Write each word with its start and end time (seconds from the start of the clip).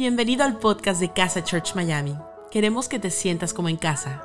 Bienvenido 0.00 0.44
al 0.44 0.56
podcast 0.56 0.98
de 0.98 1.12
Casa 1.12 1.44
Church 1.44 1.74
Miami. 1.74 2.16
Queremos 2.50 2.88
que 2.88 2.98
te 2.98 3.10
sientas 3.10 3.52
como 3.52 3.68
en 3.68 3.76
casa. 3.76 4.22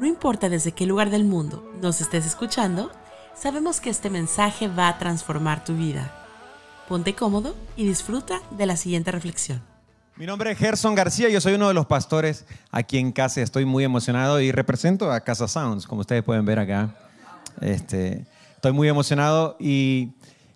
No 0.00 0.06
importa 0.06 0.48
desde 0.48 0.70
qué 0.70 0.86
lugar 0.86 1.10
del 1.10 1.24
mundo 1.24 1.68
nos 1.82 2.00
estés 2.00 2.24
escuchando, 2.24 2.92
sabemos 3.34 3.80
que 3.80 3.90
este 3.90 4.08
mensaje 4.08 4.68
va 4.68 4.86
a 4.86 4.98
transformar 4.98 5.64
tu 5.64 5.74
vida. 5.74 6.12
Ponte 6.88 7.16
cómodo 7.16 7.56
y 7.76 7.88
disfruta 7.88 8.40
de 8.52 8.66
la 8.66 8.76
siguiente 8.76 9.10
reflexión. 9.10 9.60
Mi 10.14 10.26
nombre 10.26 10.52
es 10.52 10.58
Gerson 10.58 10.94
García, 10.94 11.28
yo 11.28 11.40
soy 11.40 11.54
uno 11.54 11.66
de 11.66 11.74
los 11.74 11.86
pastores 11.86 12.46
aquí 12.70 12.98
en 12.98 13.10
casa, 13.10 13.42
estoy 13.42 13.64
muy 13.64 13.82
emocionado 13.82 14.40
y 14.40 14.52
represento 14.52 15.10
a 15.10 15.22
Casa 15.22 15.48
Sounds, 15.48 15.88
como 15.88 16.02
ustedes 16.02 16.22
pueden 16.22 16.44
ver 16.44 16.60
acá. 16.60 16.94
Este, 17.60 18.26
estoy 18.54 18.70
muy 18.70 18.88
emocionado 18.88 19.56
y 19.58 20.12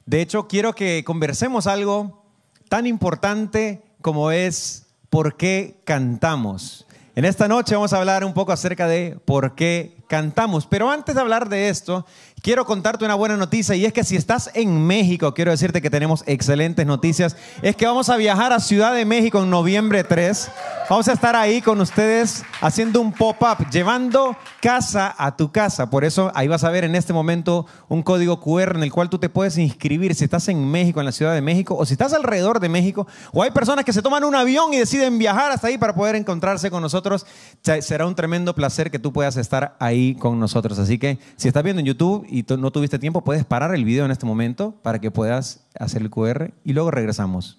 de 0.06 0.20
hecho 0.20 0.46
quiero 0.46 0.76
que 0.76 1.02
conversemos 1.02 1.66
algo 1.66 2.22
tan 2.68 2.86
importante 2.86 3.89
como 4.00 4.30
es 4.30 4.86
por 5.08 5.36
qué 5.36 5.80
cantamos. 5.84 6.86
En 7.16 7.24
esta 7.24 7.48
noche 7.48 7.74
vamos 7.74 7.92
a 7.92 7.98
hablar 7.98 8.24
un 8.24 8.32
poco 8.32 8.52
acerca 8.52 8.86
de 8.86 9.18
por 9.24 9.54
qué 9.54 9.96
cantamos. 10.08 10.66
Pero 10.66 10.90
antes 10.90 11.14
de 11.14 11.20
hablar 11.20 11.48
de 11.48 11.68
esto, 11.68 12.06
quiero 12.42 12.64
contarte 12.64 13.04
una 13.04 13.14
buena 13.14 13.36
noticia 13.36 13.74
y 13.74 13.84
es 13.84 13.92
que 13.92 14.04
si 14.04 14.16
estás 14.16 14.50
en 14.54 14.86
México, 14.86 15.34
quiero 15.34 15.50
decirte 15.50 15.82
que 15.82 15.90
tenemos 15.90 16.24
excelentes 16.26 16.86
noticias. 16.86 17.36
Es 17.62 17.76
que 17.76 17.86
vamos 17.86 18.08
a 18.08 18.16
viajar 18.16 18.52
a 18.52 18.60
Ciudad 18.60 18.94
de 18.94 19.04
México 19.04 19.42
en 19.42 19.50
noviembre 19.50 20.04
3. 20.04 20.50
Vamos 20.88 21.08
a 21.08 21.12
estar 21.12 21.36
ahí 21.36 21.60
con 21.60 21.80
ustedes 21.80 22.42
haciendo 22.60 23.00
un 23.00 23.12
pop-up, 23.12 23.68
llevando 23.70 24.36
casa 24.60 25.14
a 25.16 25.36
tu 25.36 25.52
casa. 25.52 25.90
Por 25.90 26.04
eso 26.04 26.32
ahí 26.34 26.48
vas 26.48 26.64
a 26.64 26.70
ver 26.70 26.84
en 26.84 26.96
este 26.96 27.12
momento 27.12 27.66
un 27.88 28.02
código 28.02 28.40
QR 28.40 28.76
en 28.76 28.82
el 28.82 28.92
cual 28.92 29.08
tú 29.08 29.18
te 29.18 29.28
puedes 29.28 29.56
inscribir 29.58 30.14
si 30.14 30.24
estás 30.24 30.48
en 30.48 30.68
México, 30.68 31.00
en 31.00 31.06
la 31.06 31.12
Ciudad 31.12 31.34
de 31.34 31.42
México, 31.42 31.76
o 31.76 31.86
si 31.86 31.94
estás 31.94 32.12
alrededor 32.12 32.60
de 32.60 32.68
México, 32.68 33.06
o 33.32 33.42
hay 33.42 33.50
personas 33.50 33.84
que 33.84 33.92
se 33.92 34.02
toman 34.02 34.24
un 34.24 34.34
avión 34.34 34.72
y 34.72 34.78
deciden 34.78 35.18
viajar 35.18 35.52
hasta 35.52 35.68
ahí 35.68 35.78
para 35.78 35.94
poder 35.94 36.16
encontrarse 36.16 36.70
con 36.70 36.82
nosotros. 36.82 37.26
Será 37.62 38.06
un 38.06 38.14
tremendo 38.14 38.54
placer 38.54 38.90
que 38.90 38.98
tú 38.98 39.12
puedas 39.12 39.36
estar 39.36 39.76
ahí 39.78 40.14
con 40.14 40.40
nosotros. 40.40 40.78
Así 40.78 40.98
que 40.98 41.18
si 41.36 41.48
estás 41.48 41.62
viendo 41.62 41.80
en 41.80 41.86
YouTube 41.86 42.26
y 42.30 42.44
no 42.56 42.70
tuviste 42.70 42.98
tiempo, 42.98 43.22
puedes 43.22 43.44
parar 43.44 43.74
el 43.74 43.84
video 43.84 44.04
en 44.04 44.10
este 44.10 44.26
momento 44.26 44.74
para 44.82 45.00
que 45.00 45.10
puedas 45.10 45.66
hacer 45.78 46.02
el 46.02 46.10
QR 46.10 46.52
y 46.64 46.72
luego 46.72 46.90
regresamos. 46.90 47.58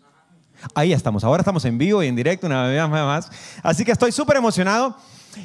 Ahí 0.76 0.94
estamos, 0.94 1.24
ahora 1.24 1.42
estamos 1.42 1.66
en 1.66 1.78
vivo 1.78 2.04
y 2.04 2.08
en 2.08 2.16
directo 2.16 2.48
una 2.48 2.68
vez 2.68 2.88
más. 2.90 3.30
Así 3.64 3.84
que 3.84 3.92
estoy 3.92 4.12
súper 4.12 4.38
emocionado. 4.38 4.96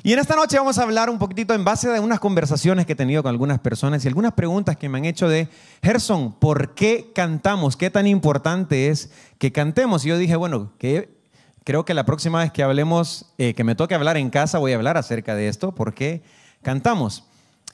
Y 0.03 0.13
en 0.13 0.19
esta 0.19 0.35
noche 0.35 0.59
vamos 0.59 0.79
a 0.79 0.83
hablar 0.83 1.09
un 1.11 1.19
poquitito 1.19 1.55
en 1.55 1.65
base 1.65 1.95
a 1.95 2.01
unas 2.01 2.19
conversaciones 2.19 2.87
que 2.87 2.93
he 2.93 2.97
tenido 2.97 3.23
con 3.23 3.31
algunas 3.31 3.61
personas 3.61 4.05
y 4.05 4.09
algunas 4.09 4.33
preguntas 4.33 4.77
que 4.77 4.89
me 4.89 4.99
han 4.99 5.05
hecho 5.05 5.29
de, 5.29 5.49
Gerson, 5.83 6.33
¿por 6.33 6.75
qué 6.75 7.13
cantamos? 7.15 7.77
¿Qué 7.77 7.89
tan 7.89 8.07
importante 8.07 8.89
es 8.89 9.11
que 9.39 9.53
cantemos? 9.53 10.05
Y 10.05 10.09
yo 10.09 10.19
dije, 10.19 10.35
bueno, 10.35 10.73
que 10.79 11.17
creo 11.65 11.85
que 11.85 11.95
la 11.95 12.05
próxima 12.05 12.41
vez 12.41 12.51
que 12.51 12.65
hablemos, 12.65 13.33
eh, 13.39 13.55
que 13.55 13.65
me 13.65 13.77
toque 13.77 13.95
hablar 13.95 14.17
en 14.17 14.31
casa, 14.31 14.59
voy 14.59 14.73
a 14.73 14.77
hablar 14.77 14.97
acerca 14.97 15.35
de 15.35 15.49
esto, 15.49 15.73
¿por 15.73 15.95
qué 15.95 16.23
cantamos? 16.63 17.25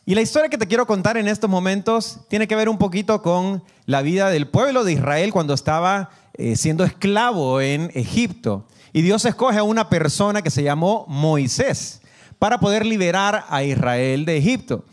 Y 0.04 0.16
la 0.16 0.20
historia 0.20 0.48
que 0.48 0.58
te 0.58 0.66
quiero 0.66 0.84
contar 0.84 1.16
en 1.16 1.28
estos 1.28 1.48
momentos 1.48 2.18
tiene 2.28 2.48
que 2.48 2.56
ver 2.56 2.68
un 2.68 2.76
poquito 2.76 3.22
con 3.22 3.62
la 3.86 4.02
vida 4.02 4.30
del 4.30 4.48
pueblo 4.48 4.82
de 4.82 4.94
Israel 4.94 5.32
cuando 5.32 5.54
estaba 5.54 6.10
eh, 6.34 6.56
siendo 6.56 6.82
esclavo 6.82 7.60
en 7.60 7.88
Egipto. 7.94 8.66
Y 8.92 9.02
Dios 9.02 9.24
escoge 9.24 9.58
a 9.58 9.62
una 9.62 9.88
persona 9.88 10.42
que 10.42 10.50
se 10.50 10.64
llamó 10.64 11.04
Moisés 11.06 12.00
para 12.40 12.58
poder 12.58 12.84
liberar 12.84 13.44
a 13.48 13.62
Israel 13.62 14.24
de 14.24 14.38
Egipto. 14.38 14.84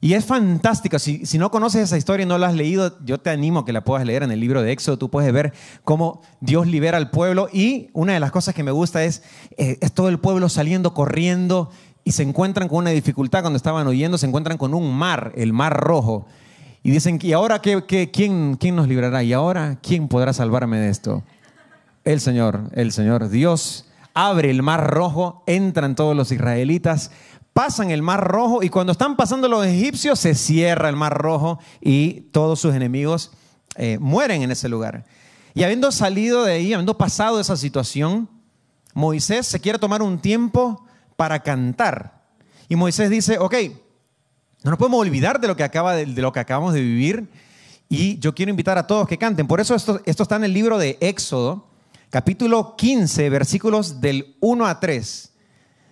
Y 0.00 0.14
es 0.14 0.24
fantástico. 0.24 0.98
Si, 0.98 1.20
no 1.36 1.50
conoces 1.50 1.82
esa 1.82 1.98
historia 1.98 2.24
y 2.24 2.26
no 2.26 2.38
la 2.38 2.46
has 2.46 2.54
leído, 2.54 2.98
yo 3.04 3.18
te 3.18 3.28
animo 3.28 3.60
a 3.60 3.64
que 3.66 3.74
la 3.74 3.84
puedas 3.84 4.06
leer 4.06 4.22
en 4.22 4.30
el 4.30 4.40
libro 4.40 4.62
de 4.62 4.72
Éxodo. 4.72 4.96
Tú 4.96 5.10
puedes 5.10 5.30
ver 5.34 5.52
cómo 5.84 6.22
Dios 6.40 6.66
libera 6.66 6.96
al 6.96 7.10
pueblo. 7.10 7.50
Y 7.52 7.90
una 7.92 8.14
de 8.14 8.20
las 8.20 8.30
cosas 8.30 8.54
que 8.54 8.62
me 8.62 8.70
gusta 8.70 9.04
es, 9.04 9.22
eh, 9.58 9.76
es 9.82 9.92
todo 9.92 10.08
el 10.08 10.18
pueblo 10.18 10.48
saliendo 10.48 10.94
corriendo 10.94 11.70
y 12.06 12.12
se 12.12 12.22
encuentran 12.22 12.68
con 12.68 12.78
una 12.78 12.90
dificultad 12.90 13.40
cuando 13.40 13.56
estaban 13.56 13.84
huyendo, 13.88 14.16
se 14.16 14.26
encuentran 14.26 14.56
con 14.56 14.74
un 14.74 14.96
mar, 14.96 15.32
el 15.34 15.52
mar 15.52 15.76
rojo. 15.76 16.24
Y 16.84 16.92
dicen, 16.92 17.18
¿y 17.20 17.32
ahora 17.32 17.60
qué, 17.60 17.82
quién, 18.12 18.56
quién 18.60 18.76
nos 18.76 18.86
librará? 18.86 19.24
¿Y 19.24 19.32
ahora 19.32 19.80
quién 19.82 20.06
podrá 20.06 20.32
salvarme 20.32 20.78
de 20.78 20.88
esto? 20.88 21.24
El 22.04 22.20
Señor, 22.20 22.70
el 22.74 22.92
Señor. 22.92 23.28
Dios 23.28 23.86
abre 24.14 24.52
el 24.52 24.62
mar 24.62 24.88
rojo, 24.88 25.42
entran 25.48 25.96
todos 25.96 26.14
los 26.14 26.30
israelitas, 26.30 27.10
pasan 27.52 27.90
el 27.90 28.02
mar 28.02 28.22
rojo 28.22 28.62
y 28.62 28.68
cuando 28.68 28.92
están 28.92 29.16
pasando 29.16 29.48
los 29.48 29.66
egipcios 29.66 30.20
se 30.20 30.36
cierra 30.36 30.88
el 30.88 30.94
mar 30.94 31.18
rojo 31.18 31.58
y 31.80 32.20
todos 32.30 32.60
sus 32.60 32.76
enemigos 32.76 33.32
eh, 33.74 33.98
mueren 33.98 34.42
en 34.42 34.52
ese 34.52 34.68
lugar. 34.68 35.06
Y 35.54 35.64
habiendo 35.64 35.90
salido 35.90 36.44
de 36.44 36.52
ahí, 36.52 36.72
habiendo 36.72 36.96
pasado 36.96 37.40
esa 37.40 37.56
situación, 37.56 38.28
Moisés 38.94 39.48
se 39.48 39.58
quiere 39.58 39.80
tomar 39.80 40.02
un 40.02 40.20
tiempo 40.20 40.85
para 41.16 41.40
cantar. 41.40 42.24
Y 42.68 42.76
Moisés 42.76 43.10
dice, 43.10 43.38
ok, 43.38 43.54
no 44.62 44.70
nos 44.70 44.78
podemos 44.78 45.00
olvidar 45.00 45.40
de 45.40 45.48
lo 45.48 45.56
que, 45.56 45.64
acaba 45.64 45.94
de, 45.94 46.06
lo 46.06 46.32
que 46.32 46.40
acabamos 46.40 46.74
de 46.74 46.80
vivir 46.80 47.28
y 47.88 48.18
yo 48.18 48.34
quiero 48.34 48.50
invitar 48.50 48.78
a 48.78 48.86
todos 48.86 49.06
que 49.06 49.18
canten. 49.18 49.46
Por 49.46 49.60
eso 49.60 49.74
esto, 49.74 50.00
esto 50.04 50.22
está 50.24 50.36
en 50.36 50.44
el 50.44 50.52
libro 50.52 50.78
de 50.78 50.98
Éxodo, 51.00 51.68
capítulo 52.10 52.74
15, 52.76 53.30
versículos 53.30 54.00
del 54.00 54.36
1 54.40 54.66
a 54.66 54.80
3. 54.80 55.32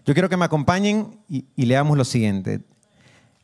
Yo 0.04 0.12
quiero 0.12 0.28
que 0.28 0.36
me 0.36 0.44
acompañen 0.44 1.20
y, 1.28 1.46
y 1.56 1.66
leamos 1.66 1.96
lo 1.96 2.04
siguiente. 2.04 2.62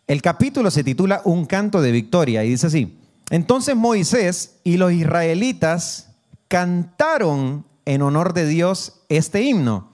El 0.06 0.20
capítulo 0.20 0.70
se 0.70 0.82
titula 0.82 1.22
Un 1.24 1.46
canto 1.46 1.80
de 1.80 1.92
victoria 1.92 2.44
y 2.44 2.50
dice 2.50 2.66
así. 2.66 2.98
Entonces 3.30 3.76
Moisés 3.76 4.56
y 4.64 4.76
los 4.76 4.92
israelitas 4.92 6.10
cantaron 6.48 7.64
en 7.84 8.02
honor 8.02 8.34
de 8.34 8.46
Dios 8.46 9.02
este 9.08 9.42
himno 9.42 9.89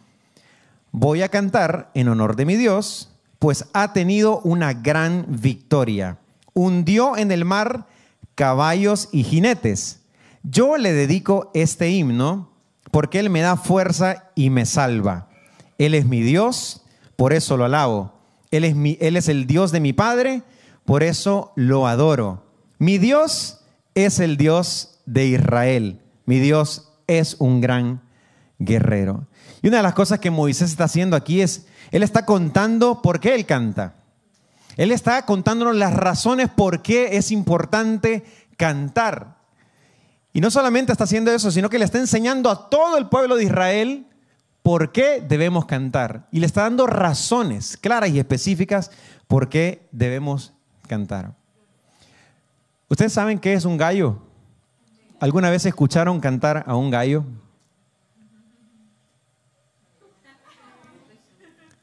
voy 0.92 1.22
a 1.22 1.28
cantar 1.28 1.90
en 1.94 2.08
honor 2.08 2.36
de 2.36 2.46
mi 2.46 2.56
Dios, 2.56 3.10
pues 3.38 3.66
ha 3.72 3.92
tenido 3.92 4.40
una 4.40 4.72
gran 4.72 5.26
victoria. 5.28 6.18
Hundió 6.54 7.16
en 7.16 7.30
el 7.32 7.44
mar 7.44 7.86
caballos 8.34 9.08
y 9.12 9.24
jinetes. 9.24 10.00
Yo 10.42 10.76
le 10.76 10.92
dedico 10.92 11.50
este 11.54 11.90
himno 11.90 12.50
porque 12.90 13.18
Él 13.18 13.30
me 13.30 13.40
da 13.40 13.56
fuerza 13.56 14.30
y 14.34 14.50
me 14.50 14.64
salva. 14.64 15.28
Él 15.78 15.94
es 15.94 16.06
mi 16.06 16.22
Dios, 16.22 16.82
por 17.16 17.32
eso 17.32 17.56
lo 17.56 17.64
alabo. 17.64 18.12
Él 18.50 18.64
es, 18.64 18.76
mi, 18.76 18.96
él 19.00 19.16
es 19.16 19.28
el 19.28 19.46
Dios 19.46 19.72
de 19.72 19.80
mi 19.80 19.92
Padre, 19.92 20.42
por 20.84 21.02
eso 21.02 21.52
lo 21.56 21.86
adoro. 21.86 22.44
Mi 22.78 22.98
Dios 22.98 23.60
es 23.94 24.20
el 24.20 24.36
Dios 24.36 25.00
de 25.04 25.26
Israel. 25.26 26.00
Mi 26.26 26.38
Dios 26.38 26.92
es 27.06 27.36
un 27.38 27.60
gran 27.60 28.02
guerrero. 28.58 29.26
Y 29.62 29.68
una 29.68 29.78
de 29.78 29.82
las 29.82 29.94
cosas 29.94 30.18
que 30.18 30.30
Moisés 30.30 30.70
está 30.70 30.84
haciendo 30.84 31.16
aquí 31.16 31.40
es, 31.40 31.66
él 31.90 32.02
está 32.02 32.24
contando 32.26 33.02
por 33.02 33.20
qué 33.20 33.34
él 33.34 33.46
canta. 33.46 33.94
Él 34.76 34.92
está 34.92 35.24
contándonos 35.24 35.74
las 35.76 35.94
razones 35.94 36.48
por 36.54 36.82
qué 36.82 37.16
es 37.16 37.30
importante 37.30 38.24
cantar. 38.56 39.36
Y 40.32 40.40
no 40.40 40.50
solamente 40.50 40.92
está 40.92 41.04
haciendo 41.04 41.30
eso, 41.30 41.50
sino 41.50 41.70
que 41.70 41.78
le 41.78 41.86
está 41.86 41.98
enseñando 41.98 42.50
a 42.50 42.68
todo 42.68 42.98
el 42.98 43.08
pueblo 43.08 43.36
de 43.36 43.44
Israel 43.44 44.06
por 44.62 44.92
qué 44.92 45.24
debemos 45.26 45.64
cantar. 45.64 46.26
Y 46.30 46.40
le 46.40 46.46
está 46.46 46.62
dando 46.62 46.86
razones 46.86 47.78
claras 47.78 48.10
y 48.10 48.18
específicas 48.18 48.90
por 49.26 49.48
qué 49.48 49.88
debemos 49.92 50.52
cantar. 50.86 51.34
¿Ustedes 52.88 53.14
saben 53.14 53.38
qué 53.38 53.54
es 53.54 53.64
un 53.64 53.78
gallo? 53.78 54.18
¿Alguna 55.18 55.48
vez 55.48 55.64
escucharon 55.64 56.20
cantar 56.20 56.64
a 56.66 56.76
un 56.76 56.90
gallo? 56.90 57.24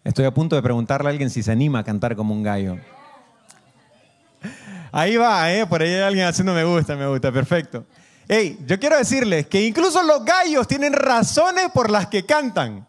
Estoy 0.03 0.25
a 0.25 0.34
punto 0.34 0.56
de 0.56 0.62
preguntarle 0.62 1.08
a 1.08 1.12
alguien 1.12 1.30
si 1.30 1.41
se 1.41 1.52
anima 1.52 1.80
a 1.80 1.84
cantar 1.84 2.16
como 2.16 2.34
un 2.34 2.44
gallo. 2.44 2.78
Ahí 4.91 5.16
va, 5.16 5.52
¿eh? 5.52 5.66
Por 5.66 5.81
ahí 5.81 5.90
hay 5.90 6.02
alguien 6.02 6.25
haciendo 6.25 6.53
me 6.53 6.66
gusta, 6.66 6.96
me 6.96 7.08
gusta, 7.08 7.31
perfecto. 7.31 7.86
Hey, 8.28 8.59
yo 8.68 8.80
quiero 8.80 8.97
decirles 8.97 9.47
que 9.47 9.66
incluso 9.66 10.03
los 10.03 10.24
gallos 10.25 10.68
tienen 10.68 10.94
razones 10.94 11.69
por 11.74 11.90
las 11.90 12.08
que 12.08 12.25
cantan. 12.25 12.86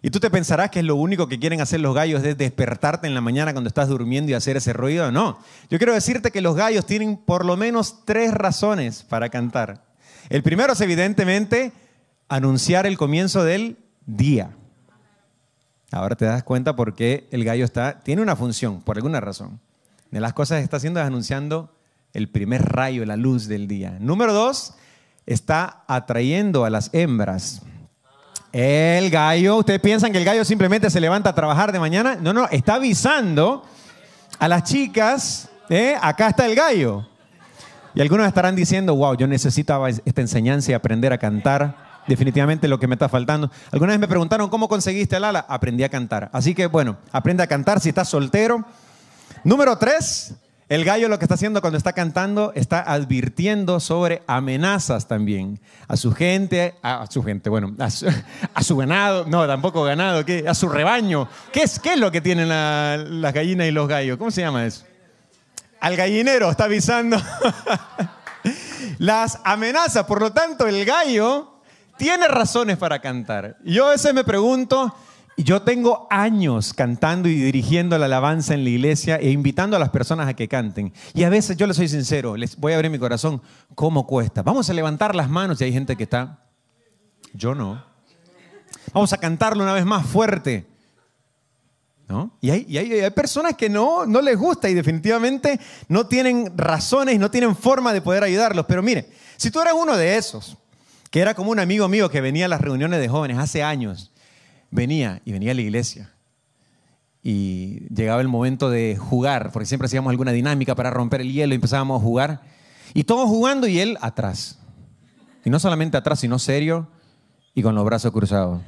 Y 0.00 0.10
tú 0.10 0.18
te 0.18 0.30
pensarás 0.30 0.70
que 0.70 0.80
es 0.80 0.84
lo 0.84 0.96
único 0.96 1.28
que 1.28 1.38
quieren 1.38 1.60
hacer 1.60 1.78
los 1.78 1.94
gallos 1.94 2.24
es 2.24 2.36
despertarte 2.36 3.06
en 3.06 3.14
la 3.14 3.20
mañana 3.20 3.52
cuando 3.52 3.68
estás 3.68 3.88
durmiendo 3.88 4.32
y 4.32 4.34
hacer 4.34 4.56
ese 4.56 4.72
ruido. 4.72 5.12
No. 5.12 5.38
Yo 5.70 5.78
quiero 5.78 5.94
decirte 5.94 6.32
que 6.32 6.40
los 6.40 6.56
gallos 6.56 6.86
tienen 6.86 7.16
por 7.16 7.44
lo 7.44 7.56
menos 7.56 8.04
tres 8.04 8.32
razones 8.32 9.04
para 9.04 9.28
cantar. 9.28 9.84
El 10.28 10.42
primero 10.42 10.72
es 10.72 10.80
evidentemente 10.80 11.72
anunciar 12.28 12.86
el 12.86 12.98
comienzo 12.98 13.44
del 13.44 13.76
día. 14.06 14.56
Ahora 15.92 16.16
te 16.16 16.24
das 16.24 16.42
cuenta 16.42 16.74
por 16.74 16.94
qué 16.94 17.28
el 17.30 17.44
gallo 17.44 17.66
está, 17.66 18.00
tiene 18.00 18.22
una 18.22 18.34
función, 18.34 18.80
por 18.80 18.96
alguna 18.96 19.20
razón. 19.20 19.60
De 20.10 20.20
las 20.20 20.32
cosas 20.32 20.58
que 20.58 20.64
está 20.64 20.78
haciendo 20.78 21.00
es 21.00 21.06
anunciando 21.06 21.70
el 22.14 22.30
primer 22.30 22.62
rayo, 22.62 23.04
la 23.04 23.16
luz 23.16 23.46
del 23.46 23.68
día. 23.68 23.98
Número 24.00 24.32
dos, 24.32 24.74
está 25.26 25.84
atrayendo 25.86 26.64
a 26.64 26.70
las 26.70 26.88
hembras. 26.94 27.60
El 28.52 29.10
gallo, 29.10 29.58
¿ustedes 29.58 29.80
piensan 29.80 30.12
que 30.12 30.18
el 30.18 30.24
gallo 30.24 30.46
simplemente 30.46 30.88
se 30.88 31.00
levanta 31.00 31.30
a 31.30 31.34
trabajar 31.34 31.72
de 31.72 31.78
mañana? 31.78 32.16
No, 32.16 32.32
no, 32.32 32.48
está 32.48 32.76
avisando 32.76 33.62
a 34.38 34.48
las 34.48 34.64
chicas, 34.64 35.50
¿eh? 35.68 35.94
acá 36.00 36.28
está 36.28 36.46
el 36.46 36.54
gallo. 36.54 37.06
Y 37.94 38.00
algunos 38.00 38.26
estarán 38.26 38.56
diciendo, 38.56 38.96
wow, 38.96 39.14
yo 39.14 39.26
necesitaba 39.26 39.90
esta 39.90 40.20
enseñanza 40.22 40.70
y 40.70 40.74
aprender 40.74 41.12
a 41.12 41.18
cantar 41.18 41.91
definitivamente 42.06 42.68
lo 42.68 42.78
que 42.78 42.86
me 42.86 42.94
está 42.94 43.08
faltando. 43.08 43.50
Alguna 43.70 43.92
vez 43.92 44.00
me 44.00 44.08
preguntaron 44.08 44.48
cómo 44.48 44.68
conseguiste 44.68 45.16
el 45.16 45.24
ala. 45.24 45.44
Aprendí 45.48 45.84
a 45.84 45.88
cantar. 45.88 46.30
Así 46.32 46.54
que 46.54 46.66
bueno, 46.66 46.96
aprende 47.12 47.42
a 47.42 47.46
cantar 47.46 47.80
si 47.80 47.88
estás 47.88 48.08
soltero. 48.08 48.64
Número 49.44 49.76
tres, 49.76 50.34
el 50.72 50.86
gallo 50.86 51.08
lo 51.08 51.18
que 51.18 51.26
está 51.26 51.34
haciendo 51.34 51.60
cuando 51.60 51.76
está 51.76 51.92
cantando 51.92 52.52
está 52.54 52.80
advirtiendo 52.80 53.78
sobre 53.78 54.22
amenazas 54.26 55.06
también 55.06 55.60
a 55.86 55.98
su 55.98 56.12
gente, 56.12 56.74
a, 56.82 57.06
su 57.10 57.22
gente, 57.22 57.50
bueno, 57.50 57.74
a 57.78 58.62
su, 58.62 58.76
ganado, 58.78 59.26
no, 59.26 59.46
tampoco 59.46 59.82
ganado, 59.82 60.24
¿qué? 60.24 60.44
a 60.48 60.54
su 60.54 60.70
rebaño. 60.70 61.28
¿Qué 61.52 61.64
es, 61.64 61.78
qué 61.78 61.92
es 61.92 62.00
lo 62.00 62.10
que 62.10 62.22
tienen 62.22 62.48
las 62.48 63.34
gallinas 63.34 63.66
y 63.66 63.70
los 63.70 63.86
gallos? 63.86 64.16
¿Cómo 64.16 64.30
se 64.30 64.40
llama 64.40 64.64
eso? 64.64 64.84
Al 65.78 65.94
gallinero 65.94 66.50
está 66.50 66.64
avisando 66.64 67.20
las 68.98 69.40
amenazas. 69.44 70.06
Por 70.06 70.22
lo 70.22 70.32
tanto, 70.32 70.66
el 70.66 70.86
gallo 70.86 71.51
tiene 72.02 72.26
razones 72.26 72.78
para 72.78 73.00
cantar. 73.00 73.56
Yo 73.62 73.86
a 73.86 73.90
veces 73.90 74.12
me 74.12 74.24
pregunto, 74.24 74.92
yo 75.36 75.62
tengo 75.62 76.08
años 76.10 76.74
cantando 76.74 77.28
y 77.28 77.36
dirigiendo 77.36 77.96
la 77.96 78.06
alabanza 78.06 78.54
en 78.54 78.64
la 78.64 78.70
iglesia 78.70 79.18
e 79.18 79.30
invitando 79.30 79.76
a 79.76 79.78
las 79.78 79.90
personas 79.90 80.26
a 80.26 80.34
que 80.34 80.48
canten. 80.48 80.92
Y 81.14 81.22
a 81.22 81.28
veces, 81.28 81.56
yo 81.56 81.64
les 81.64 81.76
soy 81.76 81.86
sincero, 81.86 82.36
les 82.36 82.56
voy 82.56 82.72
a 82.72 82.74
abrir 82.74 82.90
mi 82.90 82.98
corazón, 82.98 83.40
¿cómo 83.76 84.04
cuesta? 84.04 84.42
Vamos 84.42 84.68
a 84.68 84.72
levantar 84.72 85.14
las 85.14 85.30
manos 85.30 85.60
y 85.60 85.64
hay 85.64 85.72
gente 85.72 85.94
que 85.94 86.02
está, 86.02 86.44
yo 87.34 87.54
no. 87.54 87.84
Vamos 88.92 89.12
a 89.12 89.18
cantarlo 89.18 89.62
una 89.62 89.72
vez 89.72 89.86
más 89.86 90.04
fuerte. 90.04 90.66
¿No? 92.08 92.36
Y, 92.40 92.50
hay, 92.50 93.10
personas 93.12 93.54
que 93.54 93.68
no, 93.68 94.06
no 94.06 94.20
les 94.20 94.36
gusta 94.36 94.68
y 94.68 94.74
definitivamente 94.74 95.60
no 95.86 96.08
tienen 96.08 96.58
razones 96.58 97.16
no 97.20 97.30
tienen 97.30 97.54
forma 97.54 97.92
de 97.92 98.02
poder 98.02 98.24
ayudarlos. 98.24 98.66
Pero 98.66 98.82
mire, 98.82 99.08
si 99.36 99.52
tú 99.52 99.60
eres 99.60 99.72
uno 99.72 99.96
de 99.96 100.16
esos, 100.16 100.58
que 101.12 101.20
era 101.20 101.34
como 101.34 101.50
un 101.50 101.60
amigo 101.60 101.86
mío 101.88 102.08
que 102.08 102.22
venía 102.22 102.46
a 102.46 102.48
las 102.48 102.62
reuniones 102.62 102.98
de 102.98 103.06
jóvenes 103.06 103.36
hace 103.36 103.62
años, 103.62 104.10
venía 104.70 105.20
y 105.26 105.32
venía 105.32 105.52
a 105.52 105.54
la 105.54 105.60
iglesia. 105.60 106.10
Y 107.22 107.86
llegaba 107.94 108.22
el 108.22 108.28
momento 108.28 108.70
de 108.70 108.96
jugar, 108.96 109.50
porque 109.52 109.66
siempre 109.66 109.86
hacíamos 109.86 110.10
alguna 110.10 110.32
dinámica 110.32 110.74
para 110.74 110.88
romper 110.88 111.20
el 111.20 111.30
hielo 111.30 111.52
y 111.52 111.56
empezábamos 111.56 112.00
a 112.00 112.02
jugar. 112.02 112.40
Y 112.94 113.04
todos 113.04 113.28
jugando 113.28 113.66
y 113.66 113.78
él 113.78 113.98
atrás. 114.00 114.58
Y 115.44 115.50
no 115.50 115.60
solamente 115.60 115.98
atrás, 115.98 116.18
sino 116.18 116.38
serio 116.38 116.88
y 117.54 117.62
con 117.62 117.74
los 117.74 117.84
brazos 117.84 118.10
cruzados. 118.10 118.62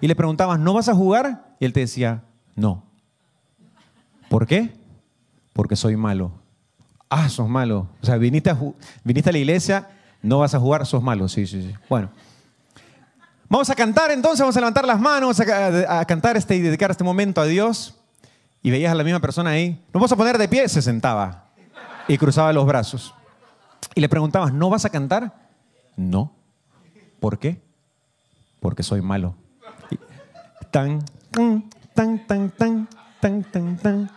Y 0.00 0.08
le 0.08 0.16
preguntabas, 0.16 0.58
¿no 0.58 0.74
vas 0.74 0.88
a 0.88 0.94
jugar? 0.94 1.54
Y 1.60 1.66
él 1.66 1.72
te 1.72 1.78
decía, 1.78 2.24
no. 2.56 2.84
¿Por 4.28 4.48
qué? 4.48 4.72
Porque 5.52 5.76
soy 5.76 5.94
malo. 5.94 6.32
Ah, 7.08 7.28
sos 7.28 7.48
malo. 7.48 7.90
O 8.02 8.06
sea, 8.06 8.16
viniste 8.16 8.50
a, 8.50 8.58
viniste 9.04 9.30
a 9.30 9.32
la 9.32 9.38
iglesia, 9.38 9.88
no 10.22 10.38
vas 10.38 10.54
a 10.54 10.60
jugar, 10.60 10.86
sos 10.86 11.02
malo. 11.02 11.28
Sí, 11.28 11.46
sí, 11.46 11.62
sí. 11.62 11.74
Bueno. 11.88 12.10
Vamos 13.48 13.68
a 13.68 13.74
cantar 13.74 14.10
entonces, 14.12 14.40
vamos 14.40 14.56
a 14.56 14.60
levantar 14.60 14.86
las 14.86 14.98
manos, 14.98 15.38
a, 15.40 16.04
cantar 16.06 16.38
este 16.38 16.56
y 16.56 16.60
dedicar 16.60 16.90
este 16.90 17.04
momento 17.04 17.40
a 17.40 17.44
Dios. 17.44 17.94
Y 18.62 18.70
veías 18.70 18.92
a 18.92 18.94
la 18.94 19.04
misma 19.04 19.20
persona 19.20 19.50
ahí. 19.50 19.72
¿No 19.88 19.94
vamos 20.00 20.12
a 20.12 20.16
poner 20.16 20.38
de 20.38 20.48
pie? 20.48 20.68
Se 20.68 20.80
sentaba 20.80 21.48
y 22.08 22.16
cruzaba 22.16 22.52
los 22.52 22.64
brazos. 22.64 23.14
Y 23.94 24.00
le 24.00 24.08
preguntabas, 24.08 24.52
¿no 24.52 24.70
vas 24.70 24.84
a 24.84 24.90
cantar? 24.90 25.34
No. 25.96 26.32
¿Por 27.20 27.38
qué? 27.38 27.60
Porque 28.60 28.82
soy 28.82 29.02
malo. 29.02 29.34
Tan, 30.70 31.04
tan, 31.30 31.68
tan, 31.94 32.26
tan, 32.26 32.50
tan, 32.50 32.88
tan, 33.20 33.44
tan, 33.44 33.76
tan, 33.76 34.08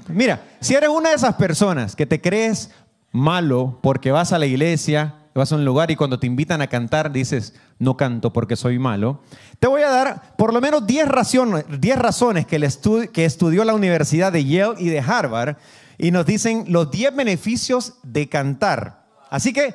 tan. 0.00 0.04
Mira, 0.08 0.40
si 0.60 0.74
eres 0.74 0.88
una 0.88 1.10
de 1.10 1.16
esas 1.16 1.34
personas 1.34 1.94
que 1.94 2.06
te 2.06 2.20
crees 2.20 2.70
malo 3.12 3.78
porque 3.82 4.10
vas 4.10 4.32
a 4.32 4.38
la 4.38 4.46
iglesia, 4.46 5.18
vas 5.38 5.52
a 5.52 5.56
un 5.56 5.64
lugar 5.64 5.90
y 5.90 5.96
cuando 5.96 6.18
te 6.18 6.26
invitan 6.26 6.60
a 6.60 6.66
cantar 6.66 7.12
dices, 7.12 7.54
no 7.78 7.96
canto 7.96 8.32
porque 8.32 8.56
soy 8.56 8.78
malo, 8.78 9.22
te 9.58 9.66
voy 9.66 9.82
a 9.82 9.90
dar 9.90 10.36
por 10.36 10.52
lo 10.52 10.60
menos 10.60 10.86
10 10.86 11.08
razones, 11.08 11.64
10 11.68 11.98
razones 11.98 12.46
que, 12.46 12.56
el 12.56 12.68
que 13.12 13.24
estudió 13.24 13.64
la 13.64 13.74
Universidad 13.74 14.32
de 14.32 14.44
Yale 14.44 14.74
y 14.78 14.88
de 14.88 15.00
Harvard 15.00 15.56
y 15.96 16.10
nos 16.10 16.26
dicen 16.26 16.64
los 16.68 16.90
10 16.90 17.16
beneficios 17.16 17.94
de 18.02 18.28
cantar. 18.28 19.06
Así 19.30 19.52
que, 19.52 19.74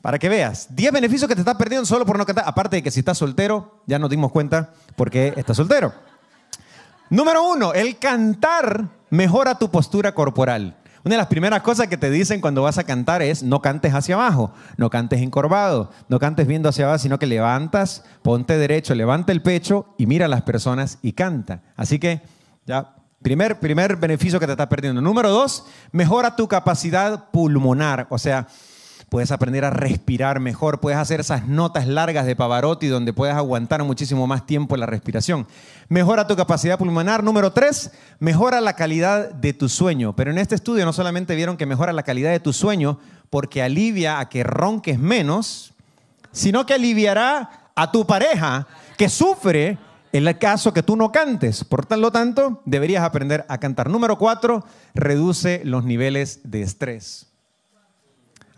para 0.00 0.18
que 0.18 0.28
veas, 0.28 0.74
10 0.74 0.92
beneficios 0.92 1.28
que 1.28 1.34
te 1.34 1.40
estás 1.40 1.56
perdiendo 1.56 1.86
solo 1.86 2.06
por 2.06 2.18
no 2.18 2.24
cantar, 2.24 2.44
aparte 2.46 2.76
de 2.76 2.82
que 2.82 2.90
si 2.90 3.00
estás 3.00 3.18
soltero, 3.18 3.82
ya 3.86 3.98
nos 3.98 4.10
dimos 4.10 4.32
cuenta 4.32 4.72
por 4.96 5.10
qué 5.10 5.34
estás 5.36 5.56
soltero. 5.56 5.92
Número 7.10 7.42
uno, 7.48 7.72
el 7.72 7.98
cantar 7.98 8.88
mejora 9.10 9.58
tu 9.58 9.70
postura 9.70 10.14
corporal. 10.14 10.76
Una 11.04 11.14
de 11.14 11.18
las 11.18 11.28
primeras 11.28 11.62
cosas 11.62 11.86
que 11.86 11.96
te 11.96 12.10
dicen 12.10 12.40
cuando 12.40 12.62
vas 12.62 12.78
a 12.78 12.84
cantar 12.84 13.22
es 13.22 13.42
no 13.42 13.62
cantes 13.62 13.94
hacia 13.94 14.16
abajo, 14.16 14.52
no 14.76 14.90
cantes 14.90 15.20
encorvado, 15.20 15.90
no 16.08 16.18
cantes 16.18 16.46
viendo 16.46 16.68
hacia 16.68 16.86
abajo, 16.86 16.98
sino 16.98 17.18
que 17.18 17.26
levantas, 17.26 18.04
ponte 18.22 18.58
derecho, 18.58 18.94
levanta 18.94 19.32
el 19.32 19.42
pecho 19.42 19.94
y 19.96 20.06
mira 20.06 20.26
a 20.26 20.28
las 20.28 20.42
personas 20.42 20.98
y 21.02 21.12
canta. 21.12 21.62
Así 21.76 21.98
que 21.98 22.20
ya, 22.66 22.96
primer, 23.22 23.60
primer 23.60 23.96
beneficio 23.96 24.40
que 24.40 24.46
te 24.46 24.52
estás 24.52 24.66
perdiendo. 24.66 25.00
Número 25.00 25.30
dos, 25.30 25.66
mejora 25.92 26.36
tu 26.36 26.48
capacidad 26.48 27.30
pulmonar, 27.30 28.06
o 28.10 28.18
sea, 28.18 28.48
puedes 29.08 29.32
aprender 29.32 29.64
a 29.64 29.70
respirar 29.70 30.40
mejor, 30.40 30.80
puedes 30.80 30.98
hacer 30.98 31.20
esas 31.20 31.46
notas 31.48 31.86
largas 31.86 32.26
de 32.26 32.36
Pavarotti 32.36 32.88
donde 32.88 33.12
puedes 33.12 33.34
aguantar 33.34 33.82
muchísimo 33.84 34.26
más 34.26 34.46
tiempo 34.46 34.76
la 34.76 34.86
respiración. 34.86 35.46
Mejora 35.88 36.26
tu 36.26 36.36
capacidad 36.36 36.78
pulmonar. 36.78 37.24
Número 37.24 37.52
tres, 37.52 37.90
mejora 38.18 38.60
la 38.60 38.74
calidad 38.74 39.30
de 39.30 39.52
tu 39.52 39.68
sueño. 39.68 40.14
Pero 40.14 40.30
en 40.30 40.38
este 40.38 40.54
estudio 40.54 40.84
no 40.84 40.92
solamente 40.92 41.34
vieron 41.34 41.56
que 41.56 41.66
mejora 41.66 41.92
la 41.92 42.02
calidad 42.02 42.30
de 42.30 42.40
tu 42.40 42.52
sueño 42.52 42.98
porque 43.30 43.62
alivia 43.62 44.20
a 44.20 44.28
que 44.28 44.42
ronques 44.42 44.98
menos, 44.98 45.72
sino 46.32 46.66
que 46.66 46.74
aliviará 46.74 47.70
a 47.74 47.90
tu 47.90 48.06
pareja 48.06 48.66
que 48.96 49.08
sufre 49.08 49.78
en 50.12 50.26
el 50.26 50.38
caso 50.38 50.72
que 50.72 50.82
tú 50.82 50.96
no 50.96 51.12
cantes. 51.12 51.64
Por 51.64 51.96
lo 51.96 52.10
tanto, 52.10 52.62
deberías 52.64 53.04
aprender 53.04 53.44
a 53.48 53.58
cantar. 53.58 53.88
Número 53.88 54.18
cuatro, 54.18 54.64
reduce 54.94 55.62
los 55.64 55.84
niveles 55.84 56.40
de 56.44 56.62
estrés. 56.62 57.27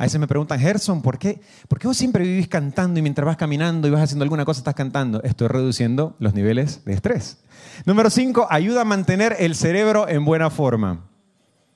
A 0.00 0.04
veces 0.04 0.18
me 0.18 0.26
preguntan, 0.26 0.58
Gerson, 0.58 1.02
¿por 1.02 1.18
qué, 1.18 1.42
¿por 1.68 1.78
qué 1.78 1.86
vos 1.86 1.94
siempre 1.94 2.24
vivís 2.24 2.48
cantando 2.48 2.98
y 2.98 3.02
mientras 3.02 3.26
vas 3.26 3.36
caminando 3.36 3.86
y 3.86 3.90
vas 3.90 4.00
haciendo 4.00 4.22
alguna 4.22 4.46
cosa 4.46 4.60
estás 4.60 4.74
cantando? 4.74 5.22
Estoy 5.24 5.48
reduciendo 5.48 6.16
los 6.18 6.32
niveles 6.32 6.86
de 6.86 6.94
estrés. 6.94 7.36
Número 7.84 8.08
cinco, 8.08 8.46
ayuda 8.48 8.80
a 8.80 8.84
mantener 8.86 9.36
el 9.38 9.54
cerebro 9.54 10.08
en 10.08 10.24
buena 10.24 10.48
forma. 10.48 11.04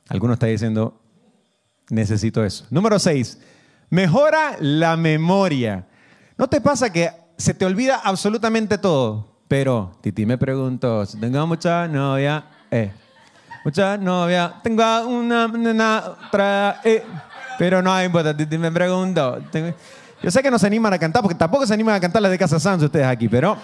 Alguno 0.09 0.33
está 0.33 0.47
diciendo, 0.47 1.03
necesito 1.91 2.43
eso. 2.43 2.65
Número 2.71 2.99
seis, 2.99 3.41
mejora 3.91 4.57
la 4.59 4.97
memoria. 4.97 5.87
¿No 6.39 6.49
te 6.49 6.63
pasa 6.63 6.91
que 6.91 7.11
se 7.37 7.53
te 7.53 7.67
olvida 7.67 8.01
absolutamente 8.03 8.79
todo? 8.79 9.43
Pero 9.49 9.99
Titi 10.01 10.25
me 10.25 10.39
preguntó, 10.39 11.05
si 11.05 11.21
tengo 11.21 11.47
mucha 11.47 11.87
novia, 11.89 12.43
eh, 12.71 12.91
mucha 13.67 13.99
novia, 13.99 14.55
tengo 14.63 14.83
una, 15.09 15.45
una 15.45 16.03
otra, 16.27 16.81
eh. 16.85 17.03
Pero 17.59 17.83
no 17.83 17.93
hay 17.93 18.07
importante, 18.07 18.59
me 18.59 18.73
pregunto. 18.73 19.39
Yo 20.23 20.31
sé 20.31 20.43
que 20.43 20.51
no 20.51 20.59
se 20.59 20.67
animan 20.67 20.93
a 20.93 20.99
cantar, 20.99 21.23
porque 21.23 21.37
tampoco 21.37 21.67
se 21.67 21.75
animan 21.75 21.95
a 21.95 22.01
cantar 22.01 22.23
las 22.23 22.31
de 22.31 22.39
Casa 22.39 22.59
Sanz 22.59 22.83
ustedes 22.83 23.07
aquí, 23.07 23.29
pero... 23.29 23.57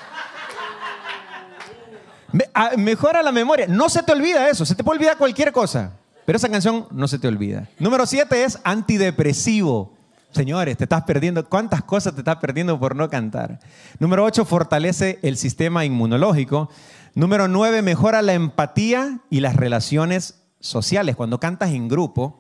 Ah, 2.55 2.71
mejora 2.77 3.23
la 3.23 3.33
memoria. 3.33 3.67
No 3.67 3.89
se 3.89 4.03
te 4.03 4.13
olvida 4.13 4.49
eso, 4.49 4.65
se 4.65 4.75
te 4.75 4.85
puede 4.85 4.99
olvidar 4.99 5.17
cualquier 5.17 5.53
cosa. 5.53 5.93
Pero 6.25 6.37
esa 6.37 6.49
canción 6.49 6.87
no 6.93 7.09
se 7.09 7.19
te 7.19 7.27
olvida. 7.27 7.67
Número 7.79 8.07
siete 8.07 8.45
es 8.45 8.61
antidepresivo. 8.63 9.95
Señores, 10.31 10.77
te 10.77 10.85
estás 10.85 11.03
perdiendo. 11.03 11.45
¿Cuántas 11.49 11.83
cosas 11.83 12.15
te 12.15 12.21
estás 12.21 12.37
perdiendo 12.37 12.79
por 12.79 12.95
no 12.95 13.11
cantar? 13.11 13.59
Número 13.99 14.25
ocho, 14.25 14.45
fortalece 14.45 15.19
el 15.23 15.37
sistema 15.37 15.85
inmunológico. 15.85 16.71
Número 17.15 17.49
nueve, 17.49 17.83
mejora 17.83 18.23
la 18.23 18.35
empatía 18.35 19.19
y 19.29 19.41
las 19.41 19.57
relaciones 19.57 20.43
sociales. 20.61 21.17
Cuando 21.17 21.41
cantas 21.41 21.71
en 21.71 21.89
grupo, 21.89 22.40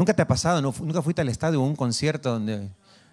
¿Nunca 0.00 0.14
te 0.14 0.22
ha 0.22 0.26
pasado? 0.26 0.62
¿Nunca 0.62 1.02
fuiste 1.02 1.20
al 1.20 1.28
estadio 1.28 1.60
o 1.60 1.62
a 1.62 1.66
un 1.66 1.76
concierto 1.76 2.30
donde 2.30 2.70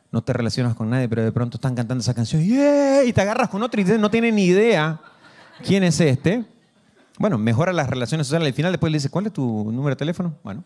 no 0.09 0.23
te 0.23 0.31
relacionas 0.31 0.73
con 0.73 0.89
nadie, 0.89 1.09
pero 1.09 1.21
de 1.21 1.33
pronto 1.33 1.57
están 1.57 1.75
cantando 1.75 2.01
esa 2.01 2.13
canción 2.13 2.41
y 2.41 3.11
te 3.11 3.21
agarras 3.21 3.49
con 3.49 3.61
otro 3.61 3.81
y 3.81 3.83
no 3.83 4.09
tienen 4.09 4.35
ni 4.35 4.45
idea 4.45 4.97
quién 5.65 5.83
es 5.83 5.99
este? 5.99 6.45
Bueno, 7.19 7.37
mejora 7.37 7.73
las 7.73 7.89
relaciones 7.89 8.27
sociales. 8.27 8.47
Al 8.47 8.53
final 8.53 8.71
después 8.71 8.89
le 8.89 8.99
dices, 8.99 9.11
¿cuál 9.11 9.25
es 9.25 9.33
tu 9.33 9.69
número 9.69 9.89
de 9.89 9.95
teléfono? 9.97 10.35
Bueno, 10.45 10.63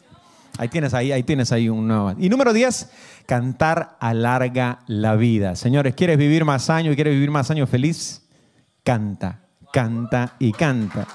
ahí 0.59 0.67
tienes 0.67 0.93
ahí, 0.93 1.11
ahí 1.11 1.23
tienes 1.23 1.51
ahí 1.51 1.69
un 1.69 1.87
nuevo. 1.87 2.13
Y 2.19 2.29
número 2.29 2.53
10, 2.53 2.91
cantar 3.25 3.97
alarga 3.99 4.81
la 4.85 5.15
vida. 5.15 5.55
Señores, 5.55 5.95
¿quieres 5.95 6.19
vivir 6.19 6.45
más 6.45 6.69
años 6.69 6.93
quieres 6.93 7.15
vivir 7.15 7.31
más 7.31 7.49
años 7.49 7.67
feliz? 7.67 8.21
Canta, 8.83 9.39
canta 9.73 10.35
y 10.37 10.51
canta. 10.51 11.07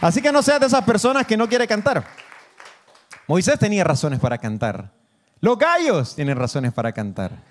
Así 0.00 0.20
que 0.20 0.32
no 0.32 0.42
seas 0.42 0.58
de 0.58 0.66
esas 0.66 0.82
personas 0.82 1.24
que 1.28 1.36
no 1.36 1.48
quiere 1.48 1.68
cantar. 1.68 2.23
Moisés 3.26 3.58
tenía 3.58 3.84
razones 3.84 4.20
para 4.20 4.38
cantar. 4.38 4.92
Los 5.40 5.58
gallos 5.58 6.14
tienen 6.14 6.36
razones 6.36 6.72
para 6.72 6.92
cantar. 6.92 7.42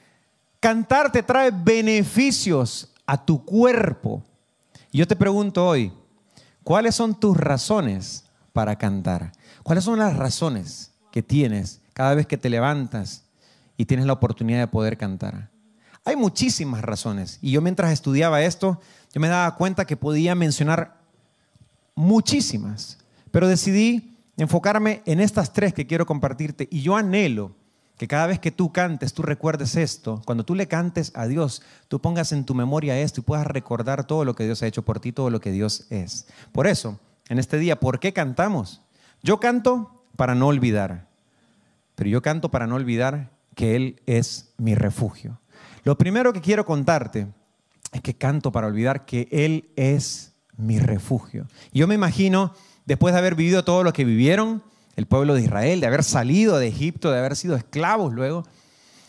Cantar 0.60 1.12
te 1.12 1.24
trae 1.24 1.52
beneficios 1.52 2.94
a 3.06 3.24
tu 3.24 3.44
cuerpo. 3.44 4.24
Yo 4.92 5.08
te 5.08 5.16
pregunto 5.16 5.66
hoy, 5.66 5.92
¿cuáles 6.64 6.96
son 6.96 7.20
tus 7.20 7.36
razones 7.36 8.26
para 8.54 8.76
cantar? 8.78 9.32
¿Cuáles 9.64 9.84
son 9.84 10.00
las 10.00 10.16
razones 10.16 10.92
que 11.12 11.24
tienes 11.24 11.82
cada 11.94 12.14
vez 12.16 12.28
que 12.28 12.38
te 12.38 12.50
levantas 12.50 13.24
y 13.76 13.86
tienes 13.86 14.06
la 14.06 14.14
oportunidad 14.14 14.60
de 14.60 14.68
poder 14.68 14.98
cantar? 14.98 15.50
Hay 16.06 16.16
muchísimas 16.16 16.82
razones. 16.82 17.40
Y 17.42 17.52
yo 17.52 17.62
mientras 17.62 17.92
estudiaba 17.92 18.42
esto, 18.42 18.80
yo 19.14 19.22
me 19.22 19.30
daba 19.30 19.56
cuenta 19.56 19.86
que 19.86 19.98
podía 19.98 20.36
mencionar 20.36 20.98
muchísimas. 21.96 23.00
Pero 23.32 23.48
decidí 23.48 24.13
enfocarme 24.38 25.02
en 25.06 25.20
estas 25.20 25.54
tres 25.54 25.74
que 25.74 25.88
quiero 25.88 26.06
compartirte. 26.06 26.68
Y 26.72 26.82
yo 26.82 26.96
anhelo 26.96 27.56
que 27.98 28.08
cada 28.08 28.28
vez 28.28 28.40
que 28.40 28.52
tú 28.52 28.72
cantes, 28.72 29.14
tú 29.14 29.22
recuerdes 29.22 29.76
esto. 29.76 30.22
Cuando 30.26 30.44
tú 30.44 30.56
le 30.56 30.68
cantes 30.68 31.12
a 31.16 31.28
Dios, 31.28 31.62
tú 31.88 32.02
pongas 32.02 32.32
en 32.32 32.46
tu 32.46 32.56
memoria 32.56 33.00
esto 33.00 33.22
y 33.22 33.24
puedas 33.24 33.48
recordar 33.48 34.06
todo 34.06 34.26
lo 34.26 34.36
que 34.36 34.46
Dios 34.46 34.64
ha 34.64 34.68
hecho 34.68 34.84
por 34.84 35.00
ti, 35.00 35.12
todo 35.12 35.30
lo 35.30 35.40
que 35.40 35.52
Dios 35.52 35.86
es. 35.90 36.28
Por 36.52 36.68
eso, 36.68 37.00
en 37.30 37.40
este 37.40 37.58
día, 37.58 37.80
¿por 37.80 38.00
qué 38.00 38.14
cantamos? 38.14 38.82
Yo 39.22 39.40
canto 39.40 40.04
para 40.16 40.36
no 40.36 40.48
olvidar, 40.48 41.08
pero 41.96 42.10
yo 42.10 42.22
canto 42.22 42.50
para 42.50 42.68
no 42.68 42.76
olvidar 42.76 43.32
que 43.56 43.76
Él 43.76 44.02
es 44.06 44.54
mi 44.58 44.76
refugio. 44.76 45.40
Lo 45.84 45.98
primero 45.98 46.34
que 46.34 46.42
quiero 46.42 46.66
contarte 46.66 47.28
es 47.92 48.02
que 48.02 48.16
canto 48.16 48.52
para 48.52 48.68
olvidar 48.68 49.06
que 49.06 49.28
Él 49.32 49.70
es 49.76 50.34
mi 50.58 50.80
refugio. 50.80 51.48
Yo 51.72 51.88
me 51.88 51.96
imagino, 51.96 52.54
después 52.86 53.14
de 53.14 53.20
haber 53.20 53.36
vivido 53.36 53.64
todo 53.64 53.84
lo 53.84 53.94
que 53.94 54.06
vivieron, 54.06 54.64
el 54.96 55.06
pueblo 55.06 55.34
de 55.34 55.42
Israel, 55.42 55.80
de 55.80 55.88
haber 55.88 56.04
salido 56.04 56.58
de 56.58 56.68
Egipto, 56.68 57.12
de 57.12 57.20
haber 57.20 57.36
sido 57.36 57.56
esclavos 57.56 58.14
luego, 58.14 58.46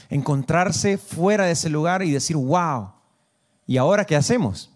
encontrarse 0.08 0.98
fuera 0.98 1.44
de 1.44 1.52
ese 1.52 1.68
lugar 1.70 2.02
y 2.02 2.10
decir, 2.10 2.36
wow, 2.36 2.92
¿y 3.66 3.76
ahora 3.76 4.04
qué 4.04 4.16
hacemos? 4.16 4.70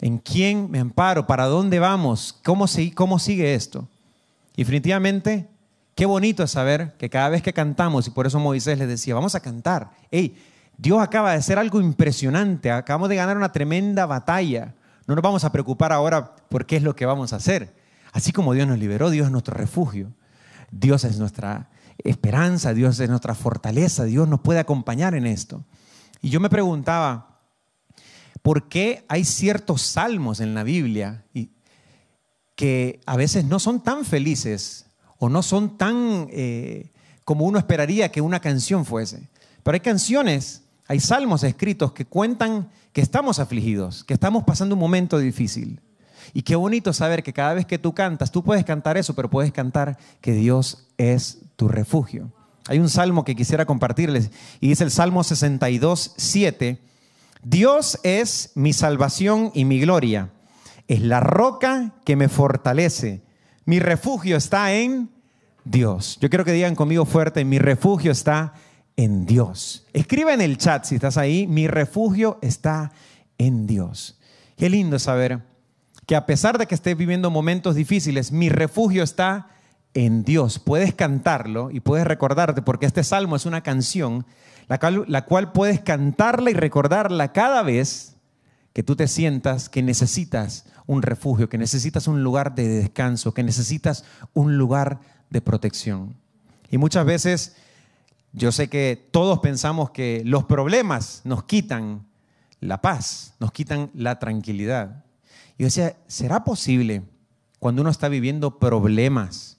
¿En 0.00 0.18
quién 0.18 0.70
me 0.70 0.78
amparo? 0.78 1.26
¿Para 1.26 1.46
dónde 1.46 1.78
vamos? 1.78 2.38
¿Cómo, 2.44 2.66
cómo 2.94 3.18
sigue 3.18 3.54
esto? 3.54 3.88
Y 4.56 4.62
definitivamente, 4.62 5.48
qué 5.94 6.06
bonito 6.06 6.42
es 6.42 6.50
saber 6.50 6.94
que 6.96 7.10
cada 7.10 7.28
vez 7.28 7.42
que 7.42 7.52
cantamos, 7.52 8.06
y 8.06 8.10
por 8.10 8.26
eso 8.26 8.38
Moisés 8.38 8.78
les 8.78 8.88
decía, 8.88 9.14
vamos 9.14 9.34
a 9.34 9.40
cantar, 9.40 9.90
hey, 10.10 10.36
Dios 10.76 11.02
acaba 11.02 11.32
de 11.32 11.38
hacer 11.38 11.58
algo 11.58 11.80
impresionante, 11.80 12.70
acabamos 12.70 13.08
de 13.08 13.16
ganar 13.16 13.36
una 13.36 13.50
tremenda 13.50 14.06
batalla, 14.06 14.74
no 15.08 15.16
nos 15.16 15.22
vamos 15.22 15.42
a 15.42 15.50
preocupar 15.50 15.92
ahora 15.92 16.36
por 16.48 16.64
qué 16.66 16.76
es 16.76 16.84
lo 16.84 16.94
que 16.94 17.06
vamos 17.06 17.32
a 17.32 17.36
hacer 17.36 17.74
Así 18.12 18.32
como 18.32 18.54
Dios 18.54 18.66
nos 18.66 18.78
liberó, 18.78 19.10
Dios 19.10 19.26
es 19.26 19.32
nuestro 19.32 19.54
refugio. 19.54 20.12
Dios 20.70 21.04
es 21.04 21.18
nuestra 21.18 21.70
esperanza, 21.98 22.74
Dios 22.74 22.98
es 23.00 23.08
nuestra 23.08 23.34
fortaleza, 23.34 24.04
Dios 24.04 24.28
nos 24.28 24.40
puede 24.40 24.60
acompañar 24.60 25.14
en 25.14 25.26
esto. 25.26 25.64
Y 26.20 26.30
yo 26.30 26.40
me 26.40 26.50
preguntaba, 26.50 27.40
¿por 28.42 28.68
qué 28.68 29.04
hay 29.08 29.24
ciertos 29.24 29.82
salmos 29.82 30.40
en 30.40 30.54
la 30.54 30.62
Biblia 30.62 31.24
que 32.54 33.00
a 33.06 33.16
veces 33.16 33.44
no 33.44 33.58
son 33.58 33.82
tan 33.82 34.04
felices 34.04 34.86
o 35.18 35.28
no 35.28 35.42
son 35.42 35.78
tan 35.78 36.28
eh, 36.30 36.92
como 37.24 37.44
uno 37.44 37.58
esperaría 37.58 38.10
que 38.10 38.20
una 38.20 38.40
canción 38.40 38.84
fuese? 38.84 39.28
Pero 39.62 39.74
hay 39.74 39.80
canciones, 39.80 40.64
hay 40.86 41.00
salmos 41.00 41.44
escritos 41.44 41.92
que 41.92 42.04
cuentan 42.04 42.70
que 42.98 43.02
estamos 43.02 43.38
afligidos, 43.38 44.02
que 44.02 44.14
estamos 44.14 44.42
pasando 44.42 44.74
un 44.74 44.80
momento 44.80 45.20
difícil. 45.20 45.80
Y 46.34 46.42
qué 46.42 46.56
bonito 46.56 46.92
saber 46.92 47.22
que 47.22 47.32
cada 47.32 47.54
vez 47.54 47.64
que 47.64 47.78
tú 47.78 47.94
cantas, 47.94 48.32
tú 48.32 48.42
puedes 48.42 48.64
cantar 48.64 48.98
eso, 48.98 49.14
pero 49.14 49.30
puedes 49.30 49.52
cantar 49.52 49.96
que 50.20 50.32
Dios 50.32 50.88
es 50.96 51.38
tu 51.54 51.68
refugio. 51.68 52.32
Hay 52.66 52.80
un 52.80 52.88
salmo 52.88 53.24
que 53.24 53.36
quisiera 53.36 53.66
compartirles 53.66 54.32
y 54.58 54.70
dice 54.70 54.82
el 54.82 54.90
Salmo 54.90 55.22
62, 55.22 56.14
7. 56.16 56.80
Dios 57.44 58.00
es 58.02 58.50
mi 58.56 58.72
salvación 58.72 59.52
y 59.54 59.64
mi 59.64 59.78
gloria. 59.78 60.32
Es 60.88 61.00
la 61.00 61.20
roca 61.20 61.94
que 62.04 62.16
me 62.16 62.28
fortalece. 62.28 63.22
Mi 63.64 63.78
refugio 63.78 64.36
está 64.36 64.72
en 64.72 65.08
Dios. 65.64 66.18
Yo 66.20 66.30
quiero 66.30 66.44
que 66.44 66.50
digan 66.50 66.74
conmigo 66.74 67.04
fuerte, 67.04 67.44
mi 67.44 67.60
refugio 67.60 68.10
está 68.10 68.54
en 68.54 68.67
Dios. 69.06 69.86
Escribe 69.92 70.34
en 70.34 70.40
el 70.40 70.58
chat 70.58 70.84
si 70.84 70.96
estás 70.96 71.16
ahí, 71.16 71.46
mi 71.46 71.68
refugio 71.68 72.38
está 72.42 72.90
en 73.38 73.66
Dios. 73.66 74.18
Qué 74.56 74.68
lindo 74.68 74.98
saber 74.98 75.40
que 76.04 76.16
a 76.16 76.26
pesar 76.26 76.58
de 76.58 76.66
que 76.66 76.74
estés 76.74 76.96
viviendo 76.96 77.30
momentos 77.30 77.76
difíciles, 77.76 78.32
mi 78.32 78.48
refugio 78.48 79.04
está 79.04 79.50
en 79.94 80.24
Dios. 80.24 80.58
Puedes 80.58 80.94
cantarlo 80.94 81.70
y 81.70 81.78
puedes 81.78 82.06
recordarte, 82.06 82.60
porque 82.60 82.86
este 82.86 83.04
salmo 83.04 83.36
es 83.36 83.46
una 83.46 83.62
canción, 83.62 84.26
la 84.66 85.24
cual 85.24 85.52
puedes 85.52 85.80
cantarla 85.80 86.50
y 86.50 86.54
recordarla 86.54 87.32
cada 87.32 87.62
vez 87.62 88.16
que 88.72 88.82
tú 88.82 88.96
te 88.96 89.06
sientas 89.06 89.68
que 89.68 89.82
necesitas 89.82 90.64
un 90.86 91.02
refugio, 91.02 91.48
que 91.48 91.58
necesitas 91.58 92.08
un 92.08 92.24
lugar 92.24 92.56
de 92.56 92.66
descanso, 92.66 93.32
que 93.32 93.44
necesitas 93.44 94.04
un 94.34 94.58
lugar 94.58 94.98
de 95.30 95.40
protección. 95.40 96.16
Y 96.70 96.78
muchas 96.78 97.04
veces 97.06 97.56
yo 98.38 98.52
sé 98.52 98.68
que 98.68 99.08
todos 99.10 99.40
pensamos 99.40 99.90
que 99.90 100.22
los 100.24 100.44
problemas 100.44 101.22
nos 101.24 101.42
quitan 101.44 102.06
la 102.60 102.80
paz, 102.80 103.34
nos 103.40 103.52
quitan 103.52 103.90
la 103.94 104.18
tranquilidad. 104.18 105.04
Yo 105.58 105.66
decía, 105.66 105.96
¿será 106.06 106.44
posible 106.44 107.02
cuando 107.58 107.82
uno 107.82 107.90
está 107.90 108.08
viviendo 108.08 108.58
problemas, 108.58 109.58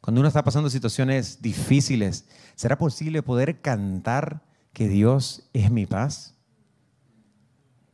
cuando 0.00 0.20
uno 0.20 0.28
está 0.28 0.42
pasando 0.42 0.70
situaciones 0.70 1.42
difíciles, 1.42 2.26
¿será 2.54 2.78
posible 2.78 3.22
poder 3.22 3.60
cantar 3.60 4.42
que 4.72 4.88
Dios 4.88 5.48
es 5.52 5.70
mi 5.70 5.84
paz? 5.84 6.34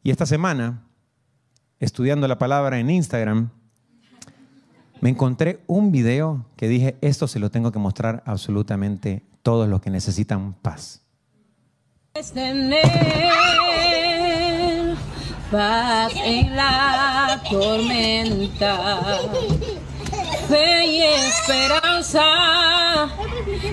Y 0.05 0.13
esta 0.13 0.27
semana, 0.27 0.87
estudiando 1.81 2.29
la 2.29 2.39
palabra 2.39 2.79
en 2.79 2.91
Instagram, 2.91 3.51
me 5.01 5.11
encontré 5.11 5.65
un 5.67 5.91
video 5.91 6.47
que 6.57 6.69
dije, 6.69 6.97
esto 7.01 7.27
se 7.27 7.41
lo 7.41 7.51
tengo 7.51 7.73
que 7.73 7.81
mostrar 7.81 8.23
absolutamente 8.25 9.25
todos 9.43 9.69
los 9.69 9.81
que 9.81 9.91
necesitan 9.91 10.55
paz 10.55 11.03
paz 15.53 16.13
en 16.25 16.57
la 16.57 17.39
tormenta, 17.51 19.03
fe 20.49 20.87
y 20.87 21.03
esperanza 21.03 22.25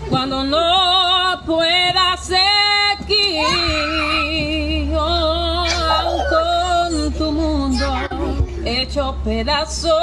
cuando 0.10 0.44
no 0.44 1.42
pueda 1.46 2.18
seguir 2.18 3.46
oh, 4.94 5.66
con 6.30 7.14
tu 7.14 7.32
mundo 7.32 7.86
hecho 8.66 9.16
pedazo. 9.24 9.96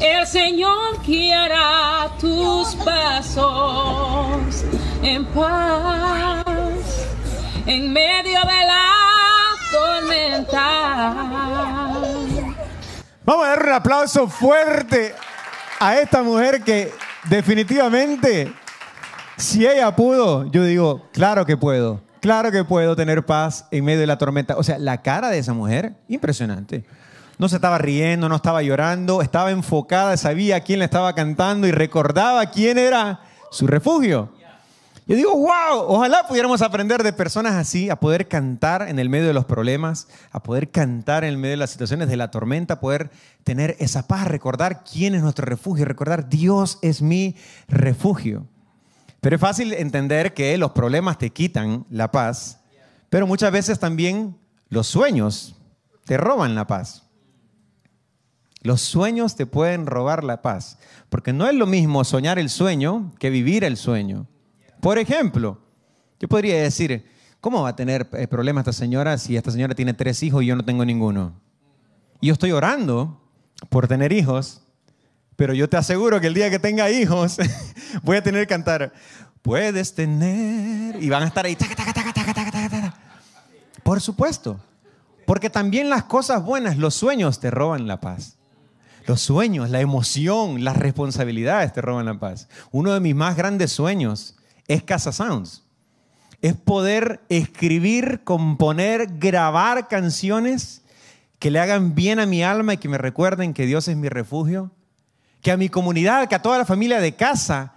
El 0.00 0.26
Señor 0.26 1.02
guiará 1.06 2.10
tus 2.20 2.74
pasos 2.76 4.64
en 5.02 5.24
paz 5.26 6.44
en 7.66 7.92
medio 7.92 8.40
de 8.40 8.66
la 8.66 8.96
Vamos 13.24 13.44
a 13.44 13.48
dar 13.48 13.64
un 13.64 13.72
aplauso 13.72 14.28
fuerte 14.28 15.14
a 15.80 15.98
esta 15.98 16.22
mujer 16.22 16.62
que 16.62 16.92
definitivamente, 17.28 18.52
si 19.36 19.66
ella 19.66 19.94
pudo, 19.96 20.48
yo 20.52 20.64
digo, 20.64 21.08
claro 21.12 21.44
que 21.44 21.56
puedo, 21.56 22.00
claro 22.20 22.52
que 22.52 22.62
puedo 22.62 22.94
tener 22.94 23.26
paz 23.26 23.66
en 23.72 23.84
medio 23.84 24.00
de 24.00 24.06
la 24.06 24.18
tormenta. 24.18 24.56
O 24.56 24.62
sea, 24.62 24.78
la 24.78 25.02
cara 25.02 25.28
de 25.28 25.38
esa 25.38 25.52
mujer, 25.52 25.94
impresionante. 26.06 26.84
No 27.38 27.48
se 27.48 27.56
estaba 27.56 27.78
riendo, 27.78 28.28
no 28.28 28.36
estaba 28.36 28.62
llorando, 28.62 29.20
estaba 29.20 29.50
enfocada, 29.50 30.16
sabía 30.16 30.60
quién 30.60 30.78
le 30.78 30.86
estaba 30.86 31.14
cantando 31.14 31.66
y 31.66 31.70
recordaba 31.70 32.46
quién 32.46 32.78
era 32.78 33.20
su 33.50 33.66
refugio. 33.66 34.30
Yo 35.08 35.14
digo, 35.14 35.36
wow, 35.36 35.84
ojalá 35.86 36.26
pudiéramos 36.26 36.62
aprender 36.62 37.04
de 37.04 37.12
personas 37.12 37.54
así, 37.54 37.90
a 37.90 38.00
poder 38.00 38.26
cantar 38.26 38.88
en 38.88 38.98
el 38.98 39.08
medio 39.08 39.28
de 39.28 39.34
los 39.34 39.44
problemas, 39.44 40.08
a 40.32 40.42
poder 40.42 40.72
cantar 40.72 41.22
en 41.22 41.30
el 41.30 41.38
medio 41.38 41.52
de 41.52 41.58
las 41.58 41.70
situaciones 41.70 42.08
de 42.08 42.16
la 42.16 42.32
tormenta, 42.32 42.80
poder 42.80 43.10
tener 43.44 43.76
esa 43.78 44.08
paz, 44.08 44.26
recordar 44.26 44.82
quién 44.82 45.14
es 45.14 45.22
nuestro 45.22 45.46
refugio, 45.46 45.84
recordar 45.84 46.28
Dios 46.28 46.80
es 46.82 47.02
mi 47.02 47.36
refugio. 47.68 48.48
Pero 49.20 49.36
es 49.36 49.40
fácil 49.40 49.74
entender 49.74 50.34
que 50.34 50.58
los 50.58 50.72
problemas 50.72 51.18
te 51.18 51.30
quitan 51.30 51.86
la 51.88 52.10
paz, 52.10 52.58
pero 53.08 53.28
muchas 53.28 53.52
veces 53.52 53.78
también 53.78 54.36
los 54.70 54.88
sueños 54.88 55.54
te 56.04 56.16
roban 56.16 56.56
la 56.56 56.66
paz. 56.66 57.05
Los 58.66 58.80
sueños 58.80 59.36
te 59.36 59.46
pueden 59.46 59.86
robar 59.86 60.24
la 60.24 60.42
paz, 60.42 60.78
porque 61.08 61.32
no 61.32 61.46
es 61.46 61.54
lo 61.54 61.68
mismo 61.68 62.02
soñar 62.02 62.36
el 62.36 62.50
sueño 62.50 63.12
que 63.20 63.30
vivir 63.30 63.62
el 63.62 63.76
sueño. 63.76 64.26
Por 64.80 64.98
ejemplo, 64.98 65.60
yo 66.18 66.26
podría 66.26 66.60
decir, 66.60 67.06
¿cómo 67.40 67.62
va 67.62 67.68
a 67.68 67.76
tener 67.76 68.08
eh, 68.14 68.26
problemas 68.26 68.62
esta 68.62 68.72
señora 68.72 69.18
si 69.18 69.36
esta 69.36 69.52
señora 69.52 69.76
tiene 69.76 69.94
tres 69.94 70.20
hijos 70.24 70.42
y 70.42 70.46
yo 70.46 70.56
no 70.56 70.64
tengo 70.64 70.84
ninguno? 70.84 71.40
Y 72.20 72.26
yo 72.26 72.32
estoy 72.32 72.50
orando 72.50 73.20
por 73.68 73.86
tener 73.86 74.12
hijos, 74.12 74.62
pero 75.36 75.54
yo 75.54 75.68
te 75.68 75.76
aseguro 75.76 76.20
que 76.20 76.26
el 76.26 76.34
día 76.34 76.50
que 76.50 76.58
tenga 76.58 76.90
hijos 76.90 77.36
voy 78.02 78.16
a 78.16 78.22
tener 78.24 78.40
que 78.40 78.48
cantar, 78.48 78.92
puedes 79.42 79.94
tener, 79.94 81.00
y 81.00 81.08
van 81.08 81.22
a 81.22 81.26
estar 81.26 81.46
ahí, 81.46 81.56
por 83.84 84.00
supuesto, 84.00 84.58
porque 85.24 85.50
también 85.50 85.88
las 85.88 86.02
cosas 86.02 86.42
buenas, 86.42 86.76
los 86.78 86.96
sueños 86.96 87.38
te 87.38 87.52
roban 87.52 87.86
la 87.86 88.00
paz. 88.00 88.35
Los 89.06 89.20
sueños, 89.20 89.70
la 89.70 89.80
emoción, 89.80 90.64
las 90.64 90.76
responsabilidades 90.76 91.72
te 91.72 91.80
roban 91.80 92.06
la 92.06 92.18
paz. 92.18 92.48
Uno 92.72 92.92
de 92.92 93.00
mis 93.00 93.14
más 93.14 93.36
grandes 93.36 93.72
sueños 93.72 94.36
es 94.66 94.82
Casa 94.82 95.12
Sounds. 95.12 95.62
es 96.42 96.54
poder 96.54 97.20
escribir, 97.28 98.20
componer, 98.24 99.18
grabar 99.18 99.88
canciones 99.88 100.82
que 101.38 101.50
le 101.50 101.60
hagan 101.60 101.94
bien 101.94 102.18
a 102.18 102.26
mi 102.26 102.42
alma 102.42 102.74
y 102.74 102.76
que 102.76 102.88
me 102.88 102.98
recuerden 102.98 103.54
que 103.54 103.66
Dios 103.66 103.88
es 103.88 103.96
mi 103.96 104.08
refugio. 104.08 104.70
Que 105.40 105.52
a 105.52 105.56
mi 105.56 105.68
comunidad, 105.68 106.28
que 106.28 106.34
a 106.34 106.42
toda 106.42 106.58
la 106.58 106.64
familia 106.64 107.00
de 107.00 107.14
casa 107.14 107.76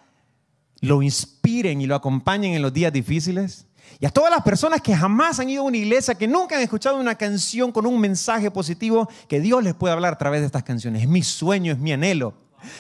lo 0.81 1.01
inspiren 1.01 1.81
y 1.81 1.85
lo 1.85 1.95
acompañen 1.95 2.53
en 2.53 2.61
los 2.61 2.73
días 2.73 2.91
difíciles. 2.91 3.65
Y 4.01 4.05
a 4.05 4.09
todas 4.09 4.31
las 4.31 4.43
personas 4.43 4.81
que 4.81 4.95
jamás 4.95 5.39
han 5.39 5.49
ido 5.49 5.63
a 5.63 5.65
una 5.65 5.75
iglesia, 5.75 6.15
que 6.15 6.27
nunca 6.27 6.55
han 6.55 6.61
escuchado 6.61 6.97
una 6.97 7.15
canción 7.15 7.71
con 7.71 7.85
un 7.85 7.99
mensaje 7.99 8.49
positivo, 8.49 9.09
que 9.27 9.41
Dios 9.41 9.61
les 9.61 9.73
pueda 9.73 9.93
hablar 9.93 10.13
a 10.13 10.17
través 10.17 10.39
de 10.39 10.45
estas 10.45 10.63
canciones. 10.63 11.03
Es 11.03 11.09
mi 11.09 11.21
sueño, 11.21 11.73
es 11.73 11.79
mi 11.79 11.91
anhelo, 11.91 12.33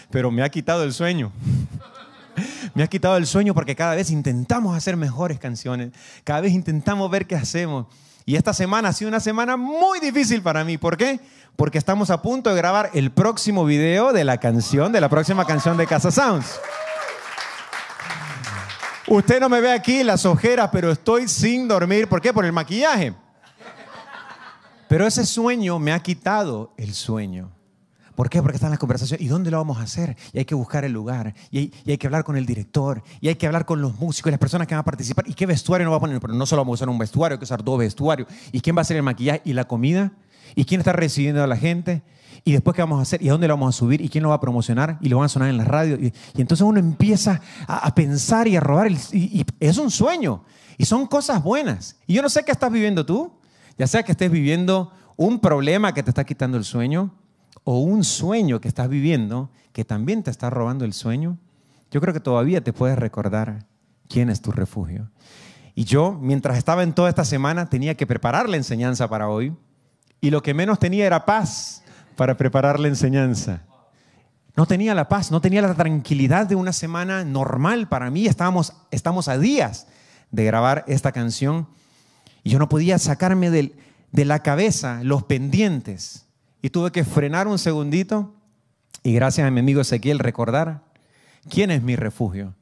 pero 0.09 0.31
me 0.31 0.43
ha 0.43 0.49
quitado 0.49 0.83
el 0.83 0.93
sueño. 0.93 1.31
Me 2.73 2.83
ha 2.83 2.87
quitado 2.87 3.17
el 3.17 3.27
sueño 3.27 3.53
porque 3.53 3.75
cada 3.75 3.95
vez 3.95 4.11
intentamos 4.11 4.77
hacer 4.77 4.95
mejores 4.95 5.39
canciones, 5.39 5.91
cada 6.23 6.39
vez 6.39 6.53
intentamos 6.53 7.11
ver 7.11 7.27
qué 7.27 7.35
hacemos. 7.35 7.87
Y 8.25 8.37
esta 8.37 8.53
semana 8.53 8.89
ha 8.89 8.93
sido 8.93 9.09
una 9.09 9.19
semana 9.19 9.57
muy 9.57 9.99
difícil 9.99 10.41
para 10.41 10.63
mí. 10.63 10.77
¿Por 10.77 10.95
qué? 10.95 11.19
Porque 11.57 11.77
estamos 11.77 12.11
a 12.11 12.21
punto 12.21 12.49
de 12.51 12.55
grabar 12.55 12.91
el 12.93 13.11
próximo 13.11 13.65
video 13.65 14.13
de 14.13 14.23
la 14.23 14.37
canción, 14.37 14.93
de 14.93 15.01
la 15.01 15.09
próxima 15.09 15.45
canción 15.45 15.75
de 15.75 15.87
Casa 15.87 16.11
Sounds. 16.11 16.59
Usted 19.09 19.39
no 19.39 19.49
me 19.49 19.59
ve 19.59 19.71
aquí 19.71 20.03
las 20.03 20.23
ojeras, 20.25 20.69
pero 20.71 20.91
estoy 20.91 21.27
sin 21.27 21.67
dormir. 21.67 22.07
¿Por 22.07 22.21
qué? 22.21 22.31
Por 22.31 22.45
el 22.45 22.51
maquillaje. 22.51 23.15
Pero 24.87 25.07
ese 25.07 25.25
sueño 25.25 25.79
me 25.79 25.91
ha 25.91 25.99
quitado 25.99 26.73
el 26.77 26.93
sueño. 26.93 27.51
¿Por 28.13 28.29
qué? 28.29 28.41
Porque 28.43 28.57
están 28.57 28.69
las 28.69 28.77
conversaciones. 28.77 29.25
¿Y 29.25 29.27
dónde 29.27 29.49
lo 29.49 29.57
vamos 29.57 29.79
a 29.79 29.81
hacer? 29.81 30.15
Y 30.31 30.37
hay 30.37 30.45
que 30.45 30.53
buscar 30.53 30.85
el 30.85 30.91
lugar. 30.91 31.33
Y 31.49 31.71
hay, 31.87 31.97
que 31.97 32.05
hablar 32.05 32.23
con 32.23 32.37
el 32.37 32.45
director. 32.45 33.01
Y 33.19 33.29
hay 33.29 33.35
que 33.35 33.47
hablar 33.47 33.65
con 33.65 33.81
los 33.81 33.97
músicos 33.97 34.29
y 34.29 34.31
las 34.31 34.39
personas 34.39 34.67
que 34.67 34.75
van 34.75 34.81
a 34.81 34.85
participar. 34.85 35.27
¿Y 35.27 35.33
qué 35.33 35.47
vestuario 35.47 35.85
no 35.85 35.91
va 35.91 35.97
a 35.97 36.01
poner? 36.01 36.19
Pero 36.19 36.33
no 36.33 36.45
solo 36.45 36.61
vamos 36.61 36.73
a 36.73 36.83
usar 36.83 36.89
un 36.89 36.99
vestuario, 36.99 37.35
hay 37.35 37.39
que 37.39 37.45
usar 37.45 37.63
dos 37.63 37.79
vestuarios. 37.79 38.27
¿Y 38.51 38.61
quién 38.61 38.75
va 38.75 38.81
a 38.81 38.83
hacer 38.83 38.97
el 38.97 39.03
maquillaje 39.03 39.41
y 39.43 39.53
la 39.53 39.67
comida? 39.67 40.11
¿Y 40.53 40.65
quién 40.65 40.81
está 40.81 40.93
recibiendo 40.93 41.43
a 41.43 41.47
la 41.47 41.57
gente? 41.57 42.03
¿Y 42.43 42.53
después 42.53 42.75
qué 42.75 42.81
vamos 42.81 42.99
a 42.99 43.01
hacer? 43.03 43.21
¿Y 43.21 43.29
a 43.29 43.33
dónde 43.33 43.47
lo 43.47 43.55
vamos 43.55 43.75
a 43.75 43.77
subir? 43.77 44.01
¿Y 44.01 44.09
quién 44.09 44.23
lo 44.23 44.29
va 44.29 44.35
a 44.35 44.41
promocionar? 44.41 44.97
¿Y 45.01 45.09
lo 45.09 45.17
van 45.17 45.25
a 45.25 45.29
sonar 45.29 45.49
en 45.49 45.57
la 45.57 45.65
radio? 45.65 45.95
Y, 45.95 46.13
entonces 46.35 46.65
uno 46.65 46.79
empieza 46.79 47.41
a, 47.67 47.93
pensar 47.93 48.47
y 48.47 48.55
a 48.55 48.59
robar. 48.59 48.91
y 48.91 49.45
es 49.59 49.77
un 49.77 49.91
sueño. 49.91 50.43
Y 50.77 50.85
son 50.85 51.07
cosas 51.07 51.43
buenas. 51.43 51.97
Y 52.07 52.13
yo 52.13 52.21
no 52.21 52.29
sé 52.29 52.43
qué 52.43 52.51
estás 52.51 52.71
viviendo 52.71 53.05
tú. 53.05 53.33
Ya 53.77 53.85
sea 53.85 54.03
que 54.03 54.13
estés 54.13 54.31
viviendo 54.31 54.91
un 55.17 55.39
problema 55.39 55.93
que 55.93 56.01
te 56.01 56.11
está 56.11 56.23
quitando 56.23 56.57
el 56.57 56.63
sueño 56.63 57.13
o 57.65 57.79
un 57.79 58.05
sueño 58.05 58.61
que 58.61 58.69
estás 58.69 58.87
viviendo 58.87 59.49
que 59.73 59.83
también 59.83 60.23
te 60.23 60.31
está 60.31 60.49
robando 60.49 60.85
el 60.85 60.93
sueño, 60.93 61.37
yo 61.91 61.99
creo 62.01 62.13
que 62.13 62.19
todavía 62.19 62.63
te 62.63 62.73
puedes 62.73 62.97
recordar 62.97 63.65
quién 64.07 64.29
es 64.29 64.41
tu 64.41 64.51
refugio. 64.51 65.09
Y 65.75 65.83
yo, 65.83 66.17
mientras 66.21 66.57
estaba 66.57 66.83
en 66.83 66.93
toda 66.93 67.09
esta 67.09 67.25
semana, 67.25 67.69
tenía 67.69 67.95
que 67.95 68.07
preparar 68.07 68.49
la 68.49 68.57
enseñanza 68.57 69.07
para 69.09 69.27
hoy 69.29 69.53
y 70.21 70.29
lo 70.29 70.41
que 70.41 70.53
menos 70.53 70.79
tenía 70.79 71.05
era 71.05 71.25
paz 71.25 71.83
para 72.19 72.35
preparar 72.35 72.81
la 72.81 72.89
enseñanza. 72.89 73.61
No 74.53 74.65
tenía 74.65 74.93
la 74.93 75.07
paz, 75.07 75.31
no 75.31 75.39
tenía 75.39 75.61
la 75.61 75.73
tranquilidad 75.73 76.47
de 76.47 76.55
una 76.55 76.73
semana 76.73 77.23
normal 77.23 77.87
para 77.87 78.11
mí. 78.11 78.25
Estábamos, 78.25 78.73
estamos 78.91 79.29
a 79.29 79.37
días 79.37 79.87
de 80.29 80.43
grabar 80.43 80.83
esta 80.85 81.13
canción 81.13 81.69
y 82.43 82.49
yo 82.49 82.59
no 82.59 82.67
podía 82.67 82.99
sacarme 82.99 83.49
de 83.49 84.25
la 84.25 84.43
cabeza 84.43 84.99
los 85.01 85.23
pendientes 85.23 86.25
y 86.61 86.71
tuve 86.71 86.91
que 86.91 87.05
frenar 87.05 87.47
un 87.47 87.57
segundito 87.57 88.35
y 89.01 89.13
gracias 89.13 89.47
a 89.47 89.51
mi 89.51 89.61
amigo 89.61 89.79
Ezequiel 89.79 90.19
recordar 90.19 90.83
quién 91.49 91.71
es 91.71 91.83
mi 91.83 91.95
refugio. 91.95 92.53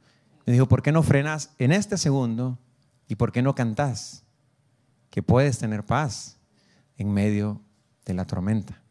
Me 0.45 0.53
dijo, 0.53 0.67
¿por 0.67 0.83
qué 0.83 0.91
no 0.91 1.01
frenas 1.01 1.49
en 1.57 1.71
este 1.71 1.97
segundo 1.97 2.59
y 3.07 3.15
por 3.15 3.31
qué 3.31 3.41
no 3.41 3.55
cantas? 3.55 4.23
Que 5.09 5.23
puedes 5.23 5.57
tener 5.57 5.83
paz 5.83 6.37
en 6.95 7.11
medio 7.11 7.59
de 8.05 8.13
la 8.13 8.25
tormenta. 8.25 8.83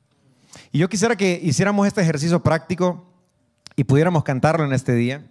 Y 0.77 0.79
yo 0.79 0.91
quisiera 0.91 1.17
que 1.17 1.41
hiciéramos 1.43 1.87
este 1.87 2.03
ejercicio 2.03 2.43
práctico 2.43 3.03
y 3.77 3.85
pudiéramos 3.85 4.25
cantarlo 4.25 4.63
en 4.63 4.75
este 4.75 4.93
día. 4.93 5.27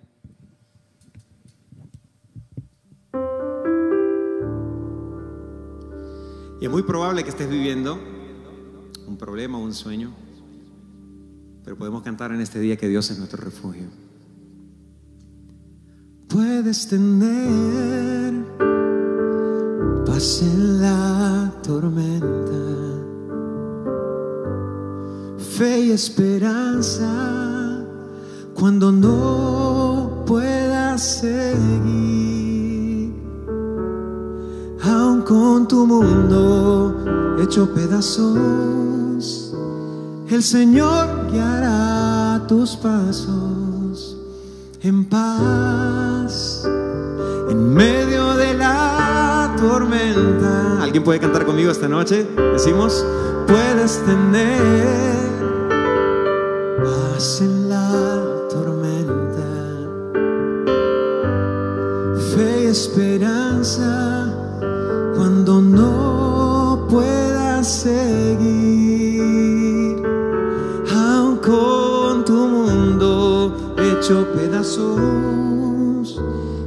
Y 6.59 6.65
es 6.65 6.71
muy 6.71 6.81
probable 6.81 7.23
que 7.23 7.29
estés 7.29 7.47
viviendo 7.47 7.93
un 9.05 9.17
problema, 9.19 9.59
un 9.59 9.75
sueño, 9.75 10.15
pero 11.63 11.77
podemos 11.77 12.01
cantar 12.01 12.31
en 12.31 12.41
este 12.41 12.59
día 12.59 12.75
que 12.75 12.87
Dios 12.87 13.11
es 13.11 13.19
nuestro 13.19 13.43
refugio. 13.43 13.85
Puedes 16.27 16.87
tener 16.87 18.33
paz 20.07 20.41
en 20.41 20.81
la 20.81 21.53
tormenta, 21.61 22.64
fe 25.57 25.79
y 25.79 25.91
esperanza 25.91 27.07
cuando 28.53 28.91
no 28.91 30.23
puedas 30.25 31.01
seguir, 31.21 33.13
aun 34.83 35.21
con 35.21 35.65
tu 35.65 35.85
mundo 35.87 37.37
hecho 37.41 37.73
pedazos 37.73 39.53
el 40.29 40.43
Señor 40.43 41.31
guiará 41.31 42.45
tus 42.47 42.75
pasos 42.75 44.17
en 44.81 45.05
paz 45.05 46.67
en 47.49 47.73
medio 47.73 48.33
de 48.33 48.55
la 48.55 49.55
tormenta. 49.57 50.83
¿Alguien 50.83 51.03
puede 51.03 51.19
cantar 51.21 51.45
conmigo 51.45 51.71
esta 51.71 51.87
noche? 51.87 52.27
Decimos, 52.53 53.05
puedes 53.47 54.03
tener 54.05 55.24
paz 56.85 57.41
en 57.41 57.69
la 57.69 58.23
tormenta, 58.53 59.51
fe 62.31 62.63
y 62.63 62.67
esperanza 62.67 63.89
cuando 65.15 65.61
no 65.61 66.85
puedas 66.89 67.67
seguir. 67.67 68.75
pedazos, 74.35 76.21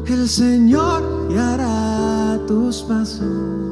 el 0.07 0.29
Señor 0.29 1.03
hará 1.39 2.39
tus 2.47 2.83
pasos 2.83 3.68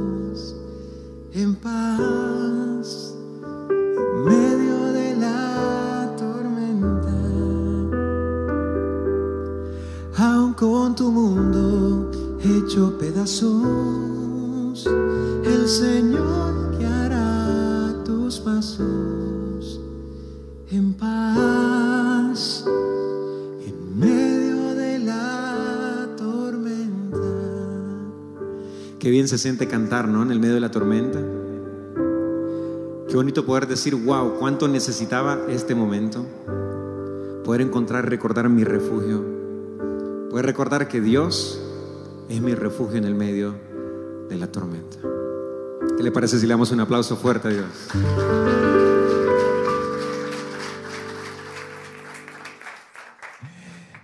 se 29.26 29.38
siente 29.38 29.68
cantar, 29.68 30.08
¿no? 30.08 30.22
En 30.22 30.30
el 30.30 30.40
medio 30.40 30.54
de 30.54 30.60
la 30.60 30.70
tormenta. 30.70 31.18
Qué 33.08 33.14
bonito 33.14 33.46
poder 33.46 33.66
decir, 33.66 33.94
wow, 33.94 34.38
cuánto 34.38 34.68
necesitaba 34.68 35.38
este 35.48 35.74
momento. 35.74 36.26
Poder 37.44 37.60
encontrar, 37.60 38.08
recordar 38.08 38.48
mi 38.48 38.64
refugio. 38.64 39.24
Poder 40.30 40.44
recordar 40.44 40.88
que 40.88 41.00
Dios 41.00 41.62
es 42.28 42.40
mi 42.40 42.54
refugio 42.54 42.98
en 42.98 43.04
el 43.04 43.14
medio 43.14 43.54
de 44.28 44.36
la 44.36 44.48
tormenta. 44.48 44.98
¿Qué 45.96 46.02
le 46.02 46.10
parece 46.10 46.38
si 46.38 46.46
le 46.46 46.52
damos 46.52 46.72
un 46.72 46.80
aplauso 46.80 47.16
fuerte 47.16 47.48
a 47.48 47.50
Dios? 47.52 47.88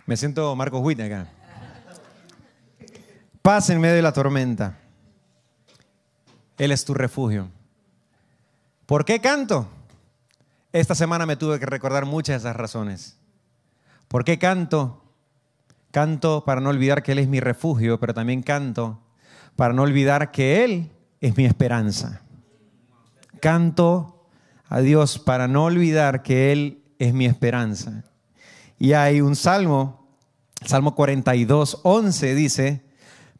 Me 0.07 0.17
siento 0.17 0.55
Marcos 0.55 0.81
Witt 0.83 1.01
acá. 1.01 1.29
Paz 3.43 3.71
en 3.71 3.81
medio 3.81 3.97
de 3.97 4.03
la 4.03 4.13
tormenta. 4.13 4.82
Él 6.63 6.71
es 6.71 6.85
tu 6.85 6.95
refugio. 6.95 7.49
¿Por 8.87 9.05
qué 9.05 9.21
canto? 9.21 9.67
Esta 10.73 10.95
semana 10.95 11.27
me 11.27 11.35
tuve 11.35 11.59
que 11.59 11.67
recordar 11.67 12.07
muchas 12.07 12.41
de 12.41 12.49
esas 12.49 12.57
razones. 12.57 13.19
¿Por 14.07 14.23
qué 14.23 14.39
canto? 14.39 15.03
Canto 15.91 16.45
para 16.45 16.61
no 16.61 16.71
olvidar 16.71 17.03
que 17.03 17.11
Él 17.11 17.19
es 17.19 17.27
mi 17.27 17.41
refugio, 17.41 17.99
pero 17.99 18.15
también 18.15 18.45
canto 18.45 19.01
para 19.57 19.75
no 19.75 19.83
olvidar 19.83 20.31
que 20.31 20.63
Él 20.63 20.93
es 21.21 21.37
mi 21.37 21.47
esperanza. 21.47 22.23
Canto 23.41 24.29
a 24.69 24.79
Dios 24.79 25.19
para 25.19 25.49
no 25.49 25.65
olvidar 25.65 26.23
que 26.23 26.53
Él 26.53 26.85
es 27.01 27.13
mi 27.13 27.27
esperanza. 27.27 28.05
Y 28.79 28.93
hay 28.93 29.21
un 29.21 29.35
salmo, 29.35 30.07
Salmo 30.65 30.95
42, 30.95 31.81
11 31.83 32.35
dice, 32.37 32.83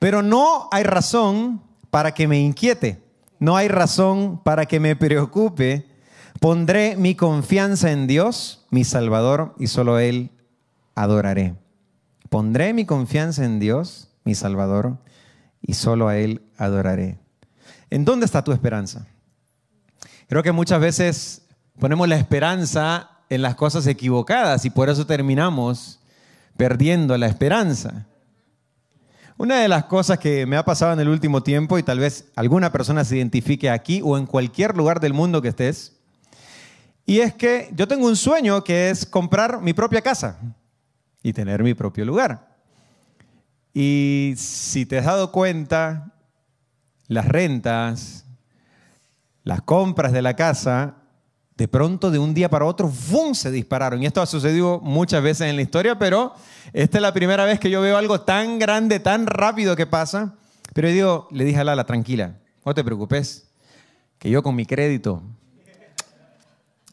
Pero 0.01 0.23
no 0.23 0.69
hay 0.73 0.83
razón 0.83 1.63
para 1.89 2.15
que 2.15 2.27
me 2.27 2.41
inquiete, 2.41 3.02
no 3.43 3.57
hay 3.57 3.67
razón 3.67 4.41
para 4.45 4.67
que 4.67 4.79
me 4.79 4.95
preocupe. 4.95 5.85
Pondré 6.39 6.95
mi 6.95 7.17
confianza 7.17 7.91
en 7.91 8.07
Dios, 8.07 8.65
mi 8.71 8.85
Salvador, 8.85 9.57
y 9.59 9.67
solo 9.67 9.99
Él 9.99 10.31
adoraré. 10.95 11.57
Pondré 12.31 12.73
mi 12.73 12.87
confianza 12.87 13.45
en 13.45 13.59
Dios, 13.59 14.11
mi 14.23 14.37
Salvador, 14.37 14.99
y 15.61 15.75
solo 15.75 16.07
a 16.07 16.19
Él 16.19 16.43
adoraré. 16.57 17.19
¿En 17.91 18.05
dónde 18.05 18.27
está 18.27 18.45
tu 18.45 18.53
esperanza? 18.53 19.09
Creo 20.29 20.45
que 20.45 20.53
muchas 20.53 20.81
veces 20.81 21.43
ponemos 21.81 22.09
la 22.09 22.19
esperanza 22.19 23.11
en 23.29 23.43
las 23.43 23.57
cosas 23.57 23.89
equivocadas 23.89 24.65
y 24.67 24.71
por 24.71 24.89
eso 24.89 25.05
terminamos 25.05 25.99
perdiendo 26.57 27.19
la 27.19 27.27
esperanza. 27.27 28.07
Una 29.43 29.59
de 29.59 29.67
las 29.67 29.87
cosas 29.87 30.21
que 30.21 30.47
me 30.47 30.57
ha 30.57 30.65
pasado 30.65 30.93
en 30.93 31.01
el 31.01 31.09
último 31.09 31.43
tiempo, 31.43 31.77
y 31.77 31.83
tal 31.83 31.99
vez 31.99 32.31
alguna 32.37 32.71
persona 32.71 33.05
se 33.05 33.17
identifique 33.17 33.71
aquí 33.71 34.01
o 34.01 34.17
en 34.17 34.25
cualquier 34.25 34.77
lugar 34.77 35.01
del 35.01 35.15
mundo 35.15 35.43
que 35.43 35.49
estés, 35.49 35.97
y 37.07 37.19
es 37.19 37.35
que 37.35 37.69
yo 37.75 37.89
tengo 37.89 38.07
un 38.07 38.15
sueño 38.15 38.63
que 38.63 38.91
es 38.91 39.05
comprar 39.05 39.61
mi 39.61 39.73
propia 39.73 40.01
casa 40.01 40.39
y 41.25 41.33
tener 41.33 41.65
mi 41.65 41.75
propio 41.75 42.05
lugar. 42.05 42.57
Y 43.75 44.35
si 44.37 44.87
te 44.87 44.99
has 44.99 45.07
dado 45.07 45.33
cuenta, 45.33 46.13
las 47.09 47.27
rentas, 47.27 48.25
las 49.43 49.61
compras 49.63 50.13
de 50.13 50.23
la 50.23 50.37
casa, 50.37 51.02
de 51.57 51.69
pronto 51.69 52.11
de 52.11 52.19
un 52.19 52.35
día 52.35 52.49
para 52.49 52.65
otro, 52.65 52.89
¡fum! 52.89 53.35
se 53.35 53.51
dispararon. 53.51 54.03
Y 54.03 54.07
esto 54.07 54.23
ha 54.23 54.27
sucedido 54.27 54.81
muchas 54.81 55.23
veces 55.23 55.49
en 55.49 55.57
la 55.57 55.63
historia, 55.63 55.99
pero 55.99 56.35
esta 56.73 56.99
es 56.99 57.03
la 57.03 57.13
primera 57.13 57.45
vez 57.45 57.61
que 57.61 57.71
yo 57.71 57.81
veo 57.81 57.97
algo 57.97 58.23
tan 58.23 58.59
grande, 58.59 59.01
tan 59.01 59.27
rápido 59.27 59.77
que 59.77 59.87
pasa. 59.87 60.35
Pero 60.73 60.89
yo 60.91 61.29
le 61.31 61.45
dije 61.45 61.61
a 61.61 61.65
Lala, 61.65 61.85
tranquila, 61.85 62.39
no 62.65 62.75
te 62.75 62.83
preocupes, 62.83 63.49
que 64.19 64.31
yo 64.31 64.43
con 64.43 64.55
mi 64.55 64.65
crédito, 64.65 65.23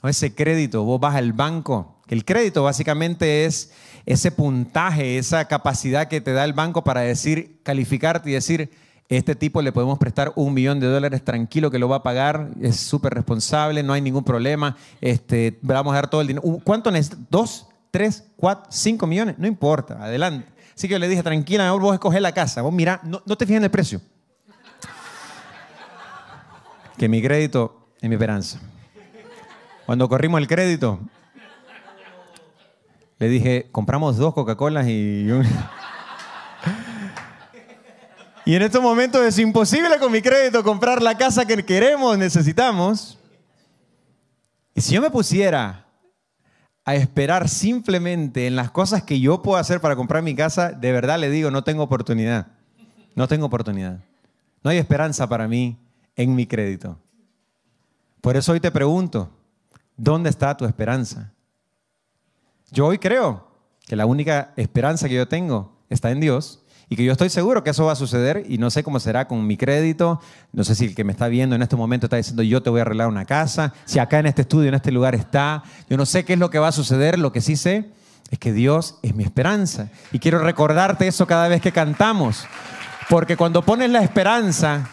o 0.02 0.08
ese 0.08 0.34
crédito, 0.34 0.84
vos 0.84 1.00
vas 1.00 1.16
al 1.16 1.34
banco, 1.34 2.02
que 2.08 2.16
el 2.16 2.26
crédito 2.26 2.64
básicamente 2.64 3.46
es 3.46 3.72
ese 4.06 4.32
puntaje, 4.32 5.18
esa 5.18 5.46
capacidad 5.46 6.08
que 6.08 6.22
te 6.22 6.34
da 6.34 6.44
el 6.44 6.54
banco 6.54 6.84
para 6.84 7.02
decir, 7.02 7.60
calificarte 7.64 8.30
y 8.30 8.34
decir, 8.34 8.72
este 9.10 9.34
tipo 9.36 9.64
le 9.64 9.72
podemos 9.72 9.98
prestar 9.98 10.32
un 10.36 10.54
millón 10.54 10.80
de 10.80 10.86
dólares 10.86 11.24
tranquilo 11.24 11.72
que 11.72 11.80
lo 11.80 11.90
va 11.90 11.98
a 11.98 12.04
pagar, 12.04 12.52
es 12.62 12.80
súper 12.80 13.16
responsable, 13.16 13.82
no 13.82 13.94
hay 13.94 14.02
ningún 14.02 14.24
problema, 14.24 14.78
este, 15.02 15.58
vamos 15.64 15.94
a 15.94 15.96
dar 15.96 16.10
todo 16.12 16.22
el 16.22 16.28
dinero. 16.28 16.46
¿Cuánto 16.64 16.92
necesitas? 16.92 17.20
¿Dos? 17.28 17.68
¿Tres? 17.90 18.24
¿Cuatro? 18.38 18.72
¿Cinco 18.72 19.08
millones? 19.08 19.36
No 19.40 19.48
importa, 19.48 19.96
adelante. 20.04 20.48
Así 20.76 20.88
que 20.88 20.94
yo 20.94 21.00
le 21.00 21.08
dije, 21.08 21.24
tranquila, 21.24 21.72
vos 21.72 21.94
escoger 21.94 22.22
la 22.22 22.34
casa, 22.34 22.62
vos 22.62 22.72
mira, 22.72 23.02
no, 23.04 23.22
no 23.26 23.36
te 23.36 23.46
fijes 23.48 23.58
en 23.58 23.64
el 23.64 23.72
precio. 23.72 24.00
que 26.96 27.10
mi 27.10 27.22
crédito 27.22 27.88
es 28.00 28.10
mi 28.10 28.16
esperanza. 28.16 28.60
Cuando 29.88 30.08
corrimos 30.08 30.40
el 30.40 30.48
crédito, 30.48 31.00
le 33.18 33.28
dije, 33.28 33.70
compramos 33.72 34.18
dos 34.18 34.36
Coca-Colas 34.36 34.88
y 34.88 35.28
Y 38.50 38.56
en 38.56 38.64
estos 38.64 38.82
momentos 38.82 39.24
es 39.24 39.38
imposible 39.38 40.00
con 40.00 40.12
mi 40.12 40.24
crédito 40.24 40.64
comprar 40.64 41.04
la 41.04 41.16
casa 41.16 41.46
que 41.46 41.64
queremos, 41.64 42.18
necesitamos. 42.18 43.20
Y 44.74 44.82
si 44.82 44.96
yo 44.96 45.04
me 45.04 45.12
pusiera 45.12 45.86
a 46.84 46.96
esperar 46.96 47.48
simplemente 47.48 48.48
en 48.48 48.56
las 48.56 48.72
cosas 48.72 49.04
que 49.04 49.20
yo 49.20 49.44
puedo 49.44 49.60
hacer 49.60 49.82
para 49.82 49.96
comprar 49.96 50.24
mi 50.24 50.34
casa, 50.34 50.72
de 50.72 50.92
verdad 50.92 51.20
le 51.20 51.30
digo, 51.30 51.52
no 51.52 51.64
tengo 51.64 51.84
oportunidad. 51.84 52.48
No 53.14 53.28
tengo 53.28 53.46
oportunidad. 53.46 54.00
No 54.64 54.72
hay 54.72 54.80
esperanza 54.80 55.30
para 55.30 55.48
mí 55.48 55.78
en 56.16 56.34
mi 56.34 56.48
crédito. 56.48 56.98
Por 58.20 58.36
eso 58.36 58.54
hoy 58.54 58.60
te 58.60 58.72
pregunto, 58.72 59.30
¿dónde 59.96 60.32
está 60.32 60.58
tu 60.58 60.66
esperanza? 60.66 61.32
Yo 62.72 62.88
hoy 62.88 62.98
creo 62.98 63.48
que 63.86 63.96
la 63.96 64.08
única 64.08 64.54
esperanza 64.56 65.08
que 65.08 65.14
yo 65.14 65.28
tengo 65.28 65.72
está 65.88 66.10
en 66.10 66.20
Dios 66.20 66.59
y 66.90 66.96
que 66.96 67.04
yo 67.04 67.12
estoy 67.12 67.30
seguro 67.30 67.64
que 67.64 67.70
eso 67.70 67.86
va 67.86 67.92
a 67.92 67.96
suceder 67.96 68.44
y 68.50 68.58
no 68.58 68.72
sé 68.72 68.84
cómo 68.84 69.00
será 69.00 69.28
con 69.28 69.46
mi 69.46 69.58
crédito, 69.58 70.20
no 70.52 70.64
sé 70.64 70.74
si 70.74 70.86
el 70.86 70.96
que 70.96 71.04
me 71.04 71.12
está 71.12 71.28
viendo 71.28 71.56
en 71.56 71.62
este 71.62 71.76
momento 71.76 72.08
está 72.08 72.18
diciendo 72.18 72.42
yo 72.42 72.64
te 72.64 72.72
voy 72.72 72.80
a 72.80 72.82
arreglar 72.82 73.08
una 73.08 73.26
casa, 73.26 73.74
si 73.86 74.00
acá 74.00 74.18
en 74.20 74.26
este 74.26 74.42
estudio, 74.42 74.70
en 74.70 74.76
este 74.76 74.92
lugar 74.92 75.14
está, 75.14 75.64
yo 75.88 75.98
no 75.98 76.08
sé 76.08 76.26
qué 76.26 76.34
es 76.34 76.40
lo 76.40 76.50
que 76.50 76.58
va 76.58 76.70
a 76.70 76.72
suceder, 76.72 77.20
lo 77.20 77.32
que 77.32 77.42
sí 77.42 77.56
sé 77.56 77.92
es 78.32 78.40
que 78.40 78.54
Dios 78.54 78.98
es 79.02 79.16
mi 79.16 79.24
esperanza. 79.24 79.90
Y 80.12 80.20
quiero 80.20 80.40
recordarte 80.40 81.08
eso 81.08 81.28
cada 81.28 81.48
vez 81.48 81.62
que 81.62 81.72
cantamos, 81.72 82.46
porque 83.08 83.38
cuando 83.38 83.64
pones 83.64 83.92
la 83.92 84.02
esperanza 84.02 84.90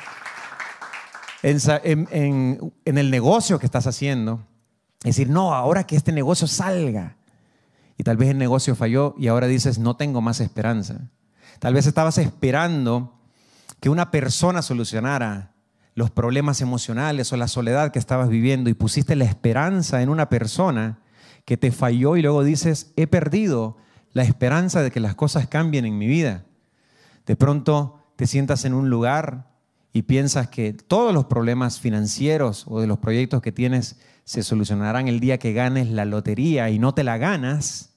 en, 1.42 2.00
en 2.85 2.98
el 2.98 3.11
negocio 3.11 3.59
que 3.59 3.66
estás 3.66 3.87
haciendo, 3.87 4.40
es 5.00 5.16
decir, 5.16 5.30
no, 5.30 5.54
ahora 5.54 5.85
que 5.85 5.96
este 5.96 6.12
negocio 6.12 6.46
salga, 6.46 7.16
y 7.98 8.02
tal 8.02 8.16
vez 8.16 8.28
el 8.30 8.38
negocio 8.38 8.74
falló 8.74 9.14
y 9.16 9.28
ahora 9.28 9.46
dices, 9.46 9.78
no 9.78 9.96
tengo 9.96 10.20
más 10.20 10.40
esperanza. 10.40 11.09
Tal 11.59 11.75
vez 11.75 11.87
estabas 11.87 12.19
esperando 12.19 13.21
que 13.81 13.88
una 13.88 14.11
persona 14.11 14.62
solucionara 14.62 15.55
los 15.95 16.11
problemas 16.11 16.61
emocionales 16.61 17.33
o 17.33 17.37
la 17.37 17.49
soledad 17.49 17.90
que 17.90 17.99
estabas 17.99 18.29
viviendo 18.29 18.69
y 18.69 18.75
pusiste 18.75 19.16
la 19.16 19.25
esperanza 19.25 20.03
en 20.03 20.11
una 20.11 20.29
persona 20.29 20.99
que 21.47 21.57
te 21.57 21.73
falló 21.73 22.16
y 22.16 22.23
luego 22.23 22.45
dices, 22.45 22.92
he 22.97 23.07
perdido 23.07 23.79
la 24.12 24.23
esperanza 24.23 24.83
de 24.83 24.90
que 24.90 25.01
las 25.01 25.14
cosas 25.14 25.47
cambien 25.47 25.87
en 25.87 25.97
mi 25.97 26.07
vida. 26.07 26.45
De 27.25 27.37
pronto 27.37 28.12
te 28.16 28.27
sientas 28.27 28.64
en 28.64 28.75
un 28.75 28.90
lugar 28.90 29.55
y 29.92 30.03
piensas 30.03 30.49
que 30.49 30.75
todos 30.75 31.14
los 31.14 31.25
problemas 31.25 31.81
financieros 31.81 32.64
o 32.69 32.81
de 32.81 32.87
los 32.87 32.99
proyectos 32.99 33.40
que 33.40 33.53
tienes 33.53 33.99
se 34.25 34.42
solucionarán 34.42 35.09
el 35.09 35.21
día 35.21 35.38
que 35.38 35.55
ganes 35.55 35.88
la 35.88 36.05
lotería 36.05 36.69
y 36.69 36.79
no 36.79 36.92
te 36.92 37.05
la 37.05 37.16
ganas 37.16 37.95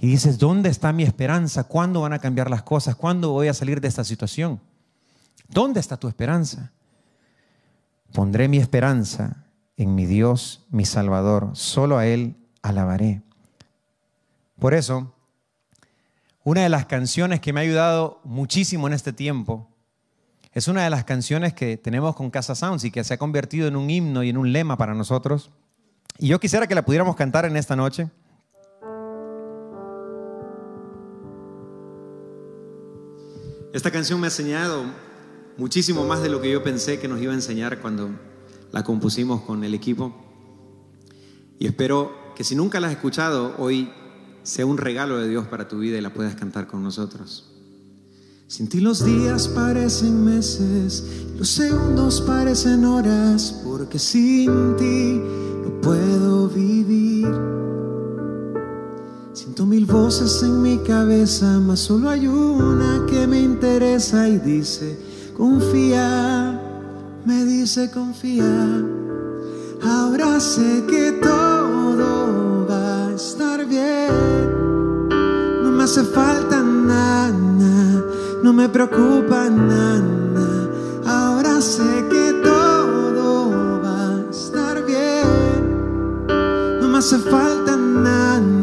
y 0.00 0.06
dices, 0.06 0.38
¿dónde 0.38 0.70
está 0.70 0.92
mi 0.92 1.02
esperanza? 1.02 1.64
¿Cuándo 1.64 2.00
van 2.00 2.14
a 2.14 2.18
cambiar 2.18 2.48
las 2.48 2.62
cosas? 2.62 2.96
¿Cuándo 2.96 3.32
voy 3.32 3.48
a 3.48 3.54
salir 3.54 3.82
de 3.82 3.88
esta 3.88 4.02
situación? 4.02 4.58
¿Dónde 5.48 5.78
está 5.78 5.98
tu 5.98 6.08
esperanza? 6.08 6.72
Pondré 8.12 8.48
mi 8.48 8.56
esperanza 8.56 9.44
en 9.76 9.94
mi 9.94 10.06
Dios, 10.06 10.64
mi 10.70 10.86
Salvador. 10.86 11.50
Solo 11.52 11.98
a 11.98 12.06
Él 12.06 12.36
alabaré. 12.62 13.20
Por 14.58 14.72
eso, 14.72 15.14
una 16.44 16.62
de 16.62 16.70
las 16.70 16.86
canciones 16.86 17.40
que 17.40 17.52
me 17.52 17.60
ha 17.60 17.62
ayudado 17.64 18.22
muchísimo 18.24 18.86
en 18.86 18.94
este 18.94 19.12
tiempo 19.12 19.68
es 20.52 20.66
una 20.66 20.82
de 20.82 20.90
las 20.90 21.04
canciones 21.04 21.52
que 21.52 21.76
tenemos 21.76 22.16
con 22.16 22.30
Casa 22.30 22.54
Sounds 22.54 22.84
y 22.84 22.90
que 22.90 23.04
se 23.04 23.14
ha 23.14 23.18
convertido 23.18 23.68
en 23.68 23.76
un 23.76 23.90
himno 23.90 24.22
y 24.22 24.30
en 24.30 24.38
un 24.38 24.50
lema 24.50 24.78
para 24.78 24.94
nosotros. 24.94 25.50
Y 26.18 26.28
yo 26.28 26.40
quisiera 26.40 26.66
que 26.66 26.74
la 26.74 26.86
pudiéramos 26.86 27.16
cantar 27.16 27.44
en 27.44 27.56
esta 27.56 27.76
noche. 27.76 28.08
Esta 33.72 33.92
canción 33.92 34.18
me 34.18 34.26
ha 34.26 34.30
enseñado 34.30 34.84
muchísimo 35.56 36.04
más 36.04 36.22
de 36.22 36.28
lo 36.28 36.40
que 36.40 36.50
yo 36.50 36.64
pensé 36.64 36.98
que 36.98 37.06
nos 37.06 37.20
iba 37.20 37.32
a 37.32 37.36
enseñar 37.36 37.80
cuando 37.80 38.10
la 38.72 38.82
compusimos 38.82 39.42
con 39.42 39.62
el 39.62 39.74
equipo. 39.74 40.12
Y 41.58 41.66
espero 41.66 42.12
que 42.34 42.42
si 42.42 42.56
nunca 42.56 42.80
la 42.80 42.88
has 42.88 42.94
escuchado, 42.94 43.54
hoy 43.58 43.92
sea 44.42 44.66
un 44.66 44.76
regalo 44.76 45.18
de 45.18 45.28
Dios 45.28 45.46
para 45.46 45.68
tu 45.68 45.78
vida 45.78 45.98
y 45.98 46.00
la 46.00 46.12
puedas 46.12 46.34
cantar 46.34 46.66
con 46.66 46.82
nosotros. 46.82 47.52
Sin 48.48 48.68
ti 48.68 48.80
los 48.80 49.04
días 49.04 49.46
parecen 49.46 50.24
meses, 50.24 51.04
los 51.38 51.48
segundos 51.48 52.20
parecen 52.22 52.84
horas, 52.84 53.60
porque 53.64 54.00
sin 54.00 54.74
ti 54.76 55.20
no 55.62 55.80
puedo 55.80 56.48
vivir. 56.48 57.59
Siento 59.32 59.64
mil 59.64 59.86
voces 59.86 60.42
en 60.42 60.60
mi 60.60 60.78
cabeza, 60.78 61.60
mas 61.60 61.78
solo 61.78 62.08
hay 62.10 62.26
una 62.26 63.06
que 63.06 63.28
me 63.28 63.40
interesa 63.40 64.28
y 64.28 64.38
dice, 64.38 64.98
confía, 65.36 66.60
me 67.24 67.44
dice 67.44 67.92
confía. 67.92 68.82
Ahora 69.82 70.40
sé 70.40 70.84
que 70.88 71.12
todo 71.22 72.66
va 72.68 73.06
a 73.06 73.14
estar 73.14 73.64
bien. 73.66 75.08
No 75.62 75.70
me 75.70 75.84
hace 75.84 76.02
falta 76.02 76.60
nada, 76.60 77.30
no 78.42 78.52
me 78.52 78.68
preocupa 78.68 79.48
nada. 79.48 80.68
Ahora 81.06 81.60
sé 81.60 82.04
que 82.10 82.32
todo 82.42 83.80
va 83.80 84.16
a 84.16 84.28
estar 84.28 84.84
bien. 84.84 86.26
No 86.80 86.88
me 86.88 86.98
hace 86.98 87.16
falta 87.16 87.76
nada 87.76 88.59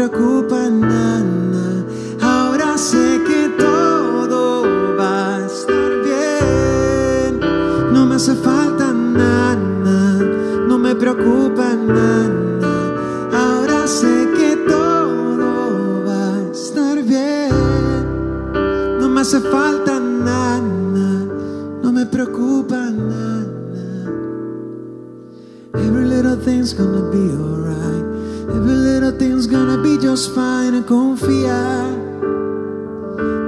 preocupa 0.00 0.70
nada. 0.70 1.84
Ahora 2.22 2.78
sé 2.78 3.20
que 3.28 3.50
todo 3.58 4.62
va 4.96 5.36
a 5.36 5.44
estar 5.44 5.90
bien. 6.02 7.38
No 7.92 8.06
me 8.06 8.14
hace 8.14 8.34
falta 8.34 8.94
nada, 8.94 10.24
no 10.66 10.78
me 10.78 10.94
preocupa 10.94 11.74
nada. 11.74 12.30
Ahora 13.30 13.86
sé 13.86 14.26
que 14.38 14.56
todo 14.66 16.06
va 16.08 16.34
a 16.36 16.50
estar 16.50 17.02
bien. 17.02 17.50
No 19.00 19.06
me 19.10 19.20
hace 19.20 19.38
falta 19.38 20.00
nada, 20.00 20.62
no 21.82 21.92
me 21.92 22.06
preocupa 22.06 22.90
nada. 22.90 23.44
Every 25.74 26.06
little 26.06 26.36
thing's 26.36 26.72
gonna 26.72 27.10
be 27.10 27.34
alright. 27.36 27.59
Gonna 29.50 29.78
be 29.82 29.98
just 29.98 30.32
fine. 30.32 30.80
Confía, 30.84 31.82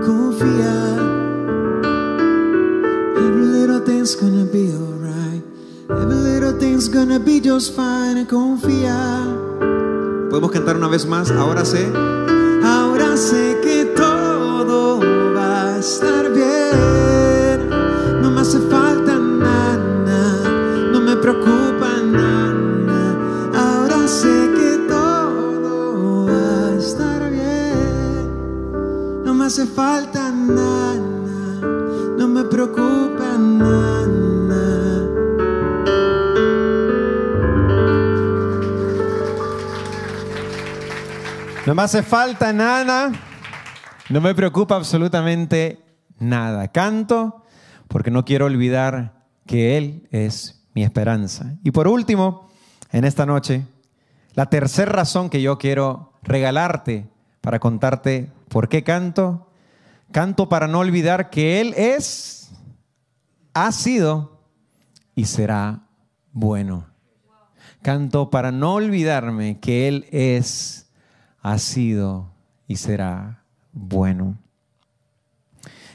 confía. 0.04 0.74
Every 3.16 3.46
little 3.46 3.80
thing's 3.80 4.16
gonna 4.16 4.44
be 4.44 4.72
alright. 4.74 5.42
Every 5.88 6.16
little 6.16 6.58
thing's 6.58 6.88
gonna 6.88 7.20
be 7.20 7.40
just 7.40 7.76
fine. 7.76 8.26
Confía. 8.26 8.98
Podemos 10.28 10.50
cantar 10.50 10.76
una 10.76 10.88
vez 10.88 11.06
más. 11.06 11.30
Ahora 11.30 11.64
sé. 11.64 11.86
Ahora 12.64 13.16
sé 13.16 13.60
que 13.62 13.84
todo 13.94 15.00
va 15.36 15.76
a 15.76 15.78
estar 15.78 16.21
hace 29.52 29.66
falta 29.66 30.30
nada. 30.30 30.94
No 32.16 32.26
me 32.26 32.42
preocupa 32.44 33.36
nada. 33.36 34.08
No 41.66 41.74
me 41.74 41.82
hace 41.82 42.02
falta 42.02 42.50
nada. 42.54 43.12
No 44.08 44.22
me 44.22 44.34
preocupa 44.34 44.76
absolutamente 44.76 45.84
nada. 46.18 46.68
Canto 46.68 47.44
porque 47.88 48.10
no 48.10 48.24
quiero 48.24 48.46
olvidar 48.46 49.26
que 49.44 49.76
Él 49.76 50.08
es 50.12 50.66
mi 50.72 50.82
esperanza. 50.82 51.56
Y 51.62 51.72
por 51.72 51.88
último, 51.88 52.48
en 52.90 53.04
esta 53.04 53.26
noche, 53.26 53.66
la 54.32 54.46
tercera 54.46 54.92
razón 54.92 55.28
que 55.28 55.42
yo 55.42 55.58
quiero 55.58 56.14
regalarte 56.22 57.11
para 57.42 57.58
contarte 57.58 58.30
por 58.48 58.70
qué 58.70 58.82
canto. 58.82 59.48
Canto 60.10 60.48
para 60.48 60.68
no 60.68 60.78
olvidar 60.78 61.28
que 61.28 61.60
Él 61.60 61.74
es, 61.76 62.52
ha 63.52 63.70
sido 63.72 64.40
y 65.14 65.26
será 65.26 65.82
bueno. 66.32 66.86
Canto 67.82 68.30
para 68.30 68.52
no 68.52 68.74
olvidarme 68.74 69.58
que 69.58 69.88
Él 69.88 70.06
es 70.12 70.90
ha 71.42 71.58
sido 71.58 72.32
y 72.68 72.76
será 72.76 73.44
bueno. 73.72 74.38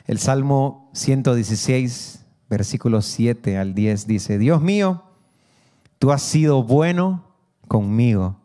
El 0.05 0.19
Salmo 0.19 0.89
116, 0.93 2.25
versículos 2.49 3.05
7 3.05 3.57
al 3.57 3.73
10 3.73 4.07
dice, 4.07 4.37
Dios 4.37 4.61
mío, 4.61 5.03
tú 5.99 6.11
has 6.11 6.21
sido 6.21 6.63
bueno 6.63 7.23
conmigo. 7.67 8.37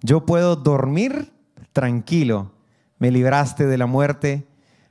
Yo 0.00 0.26
puedo 0.26 0.56
dormir 0.56 1.32
tranquilo. 1.72 2.52
Me 2.98 3.10
libraste 3.10 3.66
de 3.66 3.78
la 3.78 3.86
muerte, 3.86 4.46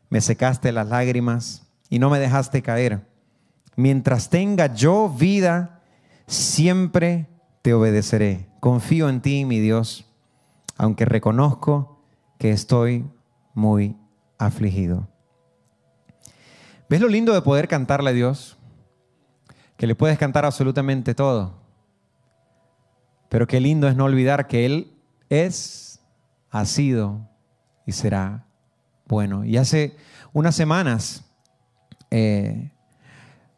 me 0.09 0.21
secaste 0.21 0.71
las 0.71 0.87
lágrimas 0.87 1.67
y 1.89 1.99
no 1.99 2.09
me 2.09 2.19
dejaste 2.19 2.61
caer. 2.61 3.07
Mientras 3.75 4.29
tenga 4.29 4.73
yo 4.73 5.09
vida, 5.09 5.81
siempre 6.27 7.27
te 7.61 7.73
obedeceré. 7.73 8.47
Confío 8.59 9.09
en 9.09 9.21
ti, 9.21 9.45
mi 9.45 9.59
Dios 9.59 10.05
aunque 10.81 11.05
reconozco 11.05 12.01
que 12.39 12.49
estoy 12.49 13.05
muy 13.53 13.95
afligido. 14.39 15.07
¿Ves 16.89 16.99
lo 16.99 17.07
lindo 17.07 17.35
de 17.35 17.43
poder 17.43 17.67
cantarle 17.67 18.09
a 18.09 18.13
Dios? 18.13 18.57
Que 19.77 19.85
le 19.85 19.93
puedes 19.93 20.17
cantar 20.17 20.43
absolutamente 20.43 21.13
todo. 21.13 21.53
Pero 23.29 23.45
qué 23.45 23.59
lindo 23.59 23.87
es 23.87 23.95
no 23.95 24.05
olvidar 24.05 24.47
que 24.47 24.65
Él 24.65 24.97
es, 25.29 25.90
ha 26.51 26.65
sido 26.65 27.27
y 27.85 27.93
será 27.93 28.45
bueno. 29.07 29.43
Y 29.43 29.57
hace 29.57 29.95
unas 30.33 30.55
semanas, 30.55 31.23
eh, 32.11 32.71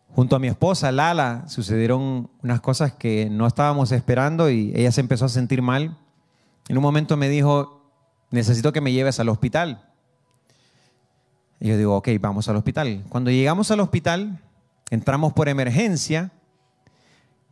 junto 0.09 0.35
a 0.35 0.39
mi 0.39 0.47
esposa 0.47 0.91
Lala, 0.91 1.47
sucedieron 1.47 2.29
unas 2.41 2.61
cosas 2.61 2.93
que 2.93 3.29
no 3.29 3.47
estábamos 3.47 3.91
esperando 3.91 4.49
y 4.49 4.71
ella 4.75 4.91
se 4.91 5.01
empezó 5.01 5.25
a 5.25 5.29
sentir 5.29 5.61
mal. 5.61 5.97
En 6.69 6.77
un 6.77 6.83
momento 6.83 7.17
me 7.17 7.29
dijo, 7.29 7.91
necesito 8.31 8.71
que 8.71 8.81
me 8.81 8.91
lleves 8.91 9.19
al 9.19 9.29
hospital. 9.29 9.89
Y 11.59 11.69
yo 11.69 11.77
digo, 11.77 11.95
ok, 11.97 12.09
vamos 12.19 12.47
al 12.47 12.55
hospital. 12.55 13.03
Cuando 13.09 13.31
llegamos 13.31 13.71
al 13.71 13.79
hospital, 13.79 14.39
entramos 14.89 15.33
por 15.33 15.49
emergencia 15.49 16.31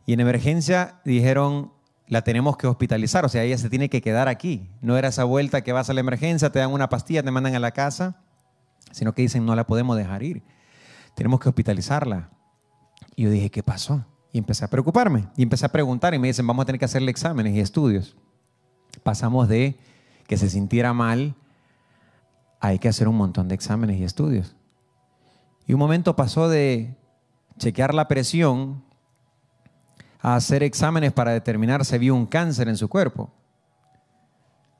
y 0.06 0.12
en 0.12 0.20
emergencia 0.20 1.00
dijeron, 1.04 1.72
la 2.08 2.22
tenemos 2.22 2.56
que 2.56 2.66
hospitalizar, 2.66 3.24
o 3.24 3.28
sea, 3.28 3.42
ella 3.42 3.56
se 3.58 3.70
tiene 3.70 3.88
que 3.88 4.02
quedar 4.02 4.28
aquí. 4.28 4.68
No 4.80 4.96
era 4.96 5.08
esa 5.08 5.24
vuelta 5.24 5.62
que 5.62 5.72
vas 5.72 5.88
a 5.88 5.94
la 5.94 6.00
emergencia, 6.00 6.50
te 6.50 6.58
dan 6.58 6.72
una 6.72 6.88
pastilla, 6.88 7.22
te 7.22 7.30
mandan 7.30 7.54
a 7.54 7.58
la 7.58 7.70
casa, 7.70 8.22
sino 8.90 9.14
que 9.14 9.22
dicen, 9.22 9.46
no 9.46 9.54
la 9.54 9.66
podemos 9.66 9.96
dejar 9.96 10.22
ir, 10.22 10.42
tenemos 11.14 11.40
que 11.40 11.48
hospitalizarla. 11.48 12.30
Y 13.16 13.24
yo 13.24 13.30
dije, 13.30 13.50
¿qué 13.50 13.62
pasó? 13.62 14.04
Y 14.32 14.38
empecé 14.38 14.64
a 14.64 14.68
preocuparme 14.68 15.28
y 15.36 15.42
empecé 15.42 15.66
a 15.66 15.72
preguntar 15.72 16.14
y 16.14 16.18
me 16.18 16.28
dicen, 16.28 16.46
vamos 16.46 16.62
a 16.62 16.66
tener 16.66 16.78
que 16.78 16.86
hacerle 16.86 17.10
exámenes 17.10 17.54
y 17.54 17.60
estudios 17.60 18.16
pasamos 19.02 19.48
de 19.48 19.78
que 20.26 20.36
se 20.36 20.48
sintiera 20.48 20.92
mal, 20.92 21.34
hay 22.60 22.78
que 22.78 22.88
hacer 22.88 23.08
un 23.08 23.16
montón 23.16 23.48
de 23.48 23.54
exámenes 23.54 23.98
y 23.98 24.04
estudios. 24.04 24.56
Y 25.66 25.72
un 25.72 25.78
momento 25.78 26.16
pasó 26.16 26.48
de 26.48 26.96
chequear 27.58 27.94
la 27.94 28.08
presión 28.08 28.84
a 30.22 30.36
hacer 30.36 30.62
exámenes 30.62 31.12
para 31.12 31.32
determinar 31.32 31.84
si 31.84 31.94
había 31.94 32.14
un 32.14 32.24
cáncer 32.24 32.68
en 32.68 32.78
su 32.78 32.88
cuerpo. 32.88 33.30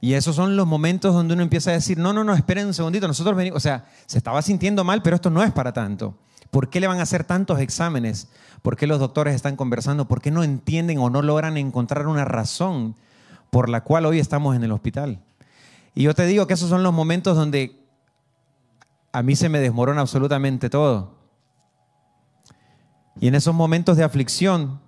Y 0.00 0.14
esos 0.14 0.34
son 0.34 0.56
los 0.56 0.66
momentos 0.66 1.14
donde 1.14 1.34
uno 1.34 1.42
empieza 1.42 1.70
a 1.70 1.74
decir, 1.74 1.98
no, 1.98 2.14
no, 2.14 2.24
no, 2.24 2.32
esperen 2.32 2.66
un 2.66 2.74
segundito, 2.74 3.06
nosotros 3.06 3.36
venimos, 3.36 3.58
o 3.58 3.60
sea, 3.60 3.84
se 4.06 4.18
estaba 4.18 4.40
sintiendo 4.40 4.82
mal, 4.82 5.02
pero 5.02 5.16
esto 5.16 5.28
no 5.28 5.42
es 5.42 5.52
para 5.52 5.74
tanto. 5.74 6.16
¿Por 6.50 6.70
qué 6.70 6.80
le 6.80 6.86
van 6.86 6.98
a 6.98 7.02
hacer 7.02 7.24
tantos 7.24 7.60
exámenes? 7.60 8.28
¿Por 8.62 8.76
qué 8.76 8.86
los 8.86 8.98
doctores 8.98 9.34
están 9.34 9.56
conversando? 9.56 10.08
¿Por 10.08 10.22
qué 10.22 10.30
no 10.30 10.42
entienden 10.42 10.98
o 10.98 11.10
no 11.10 11.22
logran 11.22 11.56
encontrar 11.56 12.06
una 12.06 12.24
razón 12.24 12.96
por 13.52 13.68
la 13.68 13.82
cual 13.84 14.06
hoy 14.06 14.18
estamos 14.18 14.56
en 14.56 14.64
el 14.64 14.72
hospital. 14.72 15.20
Y 15.94 16.04
yo 16.04 16.14
te 16.14 16.24
digo 16.24 16.46
que 16.46 16.54
esos 16.54 16.70
son 16.70 16.82
los 16.82 16.94
momentos 16.94 17.36
donde 17.36 17.84
a 19.12 19.22
mí 19.22 19.36
se 19.36 19.50
me 19.50 19.60
desmorona 19.60 20.00
absolutamente 20.00 20.70
todo. 20.70 21.12
Y 23.20 23.28
en 23.28 23.34
esos 23.34 23.54
momentos 23.54 23.98
de 23.98 24.04
aflicción, 24.04 24.80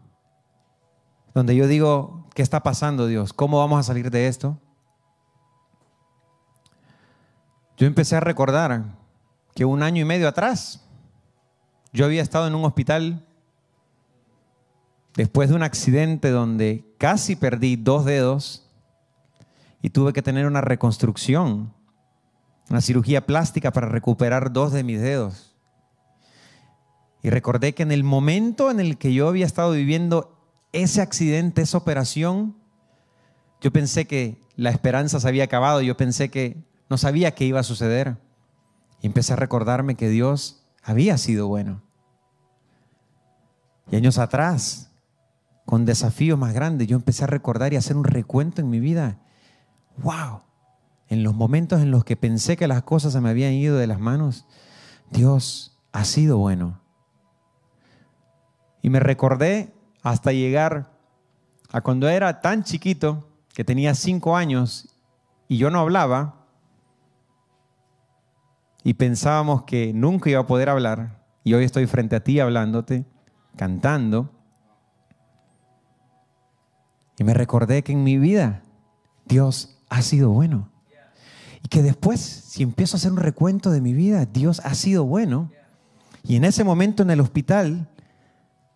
donde 1.35 1.57
yo 1.57 1.67
digo, 1.67 2.29
¿qué 2.35 2.43
está 2.43 2.63
pasando 2.63 3.07
Dios? 3.07 3.33
¿Cómo 3.33 3.59
vamos 3.59 3.81
a 3.81 3.83
salir 3.83 4.11
de 4.11 4.29
esto? 4.29 4.59
Yo 7.77 7.89
empecé 7.89 8.15
a 8.15 8.21
recordar 8.21 8.85
que 9.55 9.65
un 9.65 9.83
año 9.83 10.03
y 10.03 10.05
medio 10.05 10.29
atrás 10.29 10.81
yo 11.93 12.05
había 12.05 12.23
estado 12.23 12.47
en 12.47 12.55
un 12.55 12.65
hospital 12.65 13.27
después 15.17 15.49
de 15.49 15.57
un 15.57 15.63
accidente 15.63 16.31
donde 16.31 16.85
casi 16.99 17.37
perdí 17.37 17.77
dos 17.77 18.05
dedos 18.05 18.69
y 19.83 19.91
tuve 19.91 20.13
que 20.13 20.23
tener 20.23 20.47
una 20.47 20.61
reconstrucción, 20.61 21.73
una 22.71 22.81
cirugía 22.81 23.27
plástica 23.27 23.73
para 23.73 23.89
recuperar 23.89 24.53
dos 24.53 24.73
de 24.73 24.85
mis 24.85 25.01
dedos. 25.01 25.55
Y 27.23 27.31
recordé 27.31 27.75
que 27.75 27.83
en 27.83 27.93
el 27.93 28.05
momento 28.05 28.71
en 28.71 28.81
el 28.81 28.99
que 28.99 29.13
yo 29.15 29.29
había 29.29 29.47
estado 29.47 29.73
viviendo 29.73 30.34
ese 30.75 31.01
accidente, 31.01 31.63
esa 31.63 31.79
operación, 31.79 32.57
yo 33.61 33.73
pensé 33.73 34.07
que 34.07 34.41
la 34.57 34.71
esperanza 34.71 35.21
se 35.21 35.29
había 35.29 35.45
acabado, 35.45 35.81
yo 35.81 35.97
pensé 35.97 36.31
que 36.31 36.63
no 36.91 36.99
sabía 36.99 37.35
qué 37.35 37.45
iba 37.45 37.61
a 37.61 37.65
suceder. 37.65 38.19
Y 39.01 39.07
empecé 39.07 39.33
a 39.33 39.37
recordarme 39.37 39.95
que 39.95 40.09
Dios 40.09 40.67
había 40.83 41.17
sido 41.19 41.47
bueno. 41.47 41.83
Y 43.91 43.97
años 43.97 44.19
atrás, 44.19 44.91
con 45.65 45.85
desafíos 45.85 46.39
más 46.39 46.55
grandes, 46.55 46.89
yo 46.89 46.97
empecé 46.97 47.25
a 47.25 47.29
recordar 47.29 47.73
y 47.73 47.77
a 47.77 47.79
hacer 47.79 47.97
un 47.97 48.05
recuento 48.05 48.61
en 48.61 48.71
mi 48.71 48.81
vida. 48.81 49.21
¡Wow! 49.99 50.43
En 51.09 51.23
los 51.23 51.35
momentos 51.35 51.81
en 51.81 51.91
los 51.91 52.05
que 52.05 52.17
pensé 52.17 52.57
que 52.57 52.67
las 52.67 52.83
cosas 52.83 53.13
se 53.13 53.21
me 53.21 53.31
habían 53.31 53.53
ido 53.53 53.77
de 53.77 53.87
las 53.87 54.01
manos, 54.01 54.47
Dios 55.11 55.79
ha 55.93 56.05
sido 56.05 56.39
bueno. 56.39 56.81
Y 58.83 58.91
me 58.91 59.01
recordé 59.01 59.74
hasta 60.05 60.33
llegar 60.33 60.93
a 61.73 61.81
cuando 61.81 62.09
era 62.09 62.41
tan 62.41 62.63
chiquito, 62.63 63.29
que 63.53 63.65
tenía 63.65 63.95
cinco 63.95 64.37
años 64.37 64.95
y 65.49 65.57
yo 65.57 65.71
no 65.71 65.81
hablaba, 65.81 66.47
y 68.85 68.95
pensábamos 68.95 69.63
que 69.63 69.93
nunca 69.95 70.31
iba 70.31 70.41
a 70.41 70.47
poder 70.47 70.69
hablar, 70.69 71.25
y 71.43 71.55
hoy 71.55 71.65
estoy 71.65 71.87
frente 71.87 72.17
a 72.17 72.21
ti 72.23 72.39
hablándote, 72.39 73.07
cantando, 73.57 74.31
y 77.19 77.25
me 77.25 77.33
recordé 77.33 77.83
que 77.83 77.93
en 77.93 78.05
mi 78.05 78.19
vida 78.19 78.63
Dios 79.25 79.79
ha 79.89 80.03
sido 80.03 80.31
bueno. 80.31 80.69
Y 81.63 81.69
que 81.69 81.83
después, 81.83 82.21
si 82.21 82.63
empiezo 82.63 82.97
a 82.97 82.99
hacer 82.99 83.13
un 83.13 83.19
recuento 83.19 83.71
de 83.71 83.81
mi 83.81 83.95
vida, 83.95 84.27
Dios 84.27 84.61
ha 84.65 84.75
sido 84.75 85.05
bueno. 85.05 85.51
Y 86.25 86.37
en 86.37 86.45
ese 86.45 86.63
momento 86.63 87.03
en 87.03 87.11
el 87.11 87.21
hospital, 87.21 87.89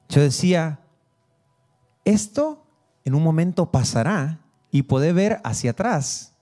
yo 0.08 0.22
decía, 0.22 0.80
esto 2.08 2.66
en 3.04 3.14
un 3.14 3.22
momento 3.22 3.70
pasará 3.70 4.40
y 4.70 4.82
poder 4.82 5.14
ver 5.14 5.40
hacia 5.44 5.72
atrás 5.72 6.34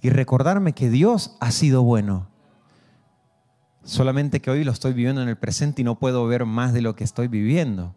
y 0.00 0.10
recordarme 0.10 0.72
que 0.72 0.90
Dios 0.90 1.36
ha 1.40 1.50
sido 1.50 1.82
bueno. 1.82 2.28
Solamente 3.84 4.40
que 4.40 4.50
hoy 4.50 4.64
lo 4.64 4.72
estoy 4.72 4.92
viviendo 4.92 5.22
en 5.22 5.28
el 5.28 5.38
presente 5.38 5.82
y 5.82 5.84
no 5.84 5.98
puedo 5.98 6.26
ver 6.26 6.44
más 6.44 6.72
de 6.72 6.82
lo 6.82 6.94
que 6.94 7.04
estoy 7.04 7.28
viviendo. 7.28 7.94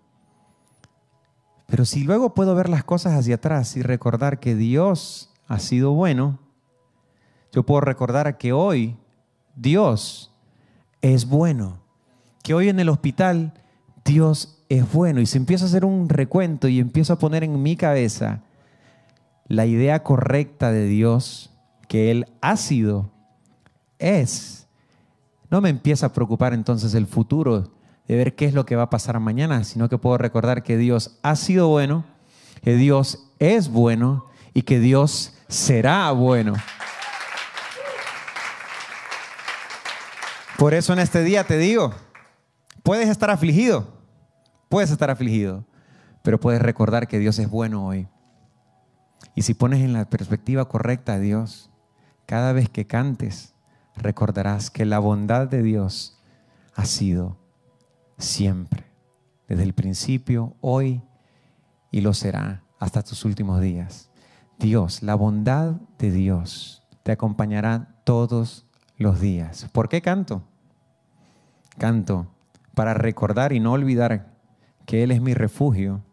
Pero 1.67 1.85
si 1.85 2.03
luego 2.03 2.33
puedo 2.33 2.55
ver 2.55 2.69
las 2.69 2.83
cosas 2.83 3.13
hacia 3.13 3.35
atrás 3.35 3.75
y 3.75 3.81
recordar 3.81 4.39
que 4.39 4.55
Dios 4.55 5.33
ha 5.47 5.59
sido 5.59 5.91
bueno, 5.91 6.39
yo 7.51 7.65
puedo 7.65 7.81
recordar 7.81 8.37
que 8.37 8.53
hoy 8.53 8.97
Dios 9.55 10.33
es 11.01 11.27
bueno. 11.27 11.79
Que 12.43 12.53
hoy 12.53 12.69
en 12.69 12.79
el 12.79 12.89
hospital 12.89 13.53
Dios 14.03 14.54
es 14.69 14.91
bueno. 14.91 15.21
Y 15.21 15.25
si 15.25 15.37
empiezo 15.37 15.65
a 15.65 15.67
hacer 15.67 15.85
un 15.85 16.09
recuento 16.09 16.67
y 16.67 16.79
empiezo 16.79 17.13
a 17.13 17.19
poner 17.19 17.43
en 17.43 17.61
mi 17.61 17.75
cabeza 17.75 18.41
la 19.47 19.65
idea 19.65 20.03
correcta 20.03 20.71
de 20.71 20.85
Dios, 20.85 21.51
que 21.87 22.11
Él 22.11 22.27
ha 22.41 22.57
sido, 22.57 23.11
es, 23.99 24.67
no 25.49 25.61
me 25.61 25.69
empieza 25.69 26.07
a 26.07 26.13
preocupar 26.13 26.53
entonces 26.53 26.93
el 26.93 27.07
futuro 27.07 27.71
de 28.07 28.15
ver 28.15 28.35
qué 28.35 28.45
es 28.45 28.53
lo 28.53 28.65
que 28.65 28.75
va 28.75 28.83
a 28.83 28.89
pasar 28.89 29.19
mañana, 29.19 29.63
sino 29.63 29.89
que 29.89 29.97
puedo 29.97 30.17
recordar 30.17 30.63
que 30.63 30.77
Dios 30.77 31.19
ha 31.23 31.35
sido 31.35 31.67
bueno, 31.67 32.05
que 32.63 32.75
Dios 32.75 33.31
es 33.39 33.69
bueno 33.69 34.25
y 34.53 34.63
que 34.63 34.79
Dios 34.79 35.33
será 35.47 36.11
bueno. 36.11 36.53
Por 40.57 40.73
eso 40.73 40.93
en 40.93 40.99
este 40.99 41.23
día 41.23 41.43
te 41.43 41.57
digo, 41.57 41.93
puedes 42.81 43.09
estar 43.09 43.29
afligido, 43.29 43.94
puedes 44.75 44.91
estar 44.91 45.09
afligido, 45.09 45.63
pero 46.21 46.37
puedes 46.37 46.61
recordar 46.61 47.07
que 47.07 47.17
Dios 47.17 47.39
es 47.39 47.49
bueno 47.49 47.87
hoy. 47.87 48.09
Y 49.33 49.43
si 49.43 49.53
pones 49.53 49.79
en 49.79 49.93
la 49.93 50.09
perspectiva 50.09 50.67
correcta 50.67 51.13
a 51.13 51.19
Dios, 51.19 51.71
cada 52.25 52.51
vez 52.51 52.67
que 52.67 52.85
cantes, 52.85 53.53
recordarás 53.95 54.69
que 54.69 54.83
la 54.83 54.99
bondad 54.99 55.47
de 55.47 55.63
Dios 55.63 56.21
ha 56.73 56.83
sido 56.83 57.37
siempre, 58.17 58.83
desde 59.47 59.63
el 59.63 59.71
principio, 59.71 60.57
hoy 60.59 61.01
y 61.89 62.01
lo 62.01 62.13
será 62.13 62.65
hasta 62.77 63.01
tus 63.01 63.23
últimos 63.23 63.61
días. 63.61 64.09
Dios, 64.59 65.03
la 65.03 65.15
bondad 65.15 65.75
de 65.99 66.11
Dios 66.11 66.83
te 67.03 67.13
acompañará 67.13 67.95
todos 68.03 68.65
los 68.97 69.21
días. 69.21 69.69
¿Por 69.71 69.87
qué 69.87 70.01
canto? 70.01 70.43
Canto 71.77 72.27
para 72.73 72.93
recordar 72.93 73.53
y 73.53 73.61
no 73.61 73.71
olvidar 73.71 74.34
que 74.85 75.03
Él 75.03 75.11
es 75.11 75.21
mi 75.21 75.33
refugio, 75.33 76.03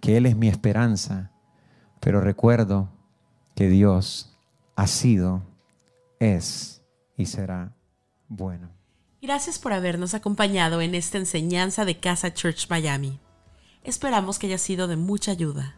que 0.00 0.16
Él 0.16 0.26
es 0.26 0.36
mi 0.36 0.48
esperanza, 0.48 1.32
pero 2.00 2.20
recuerdo 2.20 2.88
que 3.54 3.68
Dios 3.68 4.38
ha 4.76 4.86
sido, 4.86 5.42
es 6.20 6.82
y 7.16 7.26
será 7.26 7.74
bueno. 8.28 8.70
Gracias 9.20 9.58
por 9.58 9.72
habernos 9.72 10.14
acompañado 10.14 10.80
en 10.80 10.94
esta 10.94 11.18
enseñanza 11.18 11.84
de 11.84 11.98
Casa 11.98 12.32
Church 12.32 12.68
Miami. 12.70 13.18
Esperamos 13.82 14.38
que 14.38 14.46
haya 14.46 14.58
sido 14.58 14.86
de 14.86 14.96
mucha 14.96 15.32
ayuda. 15.32 15.74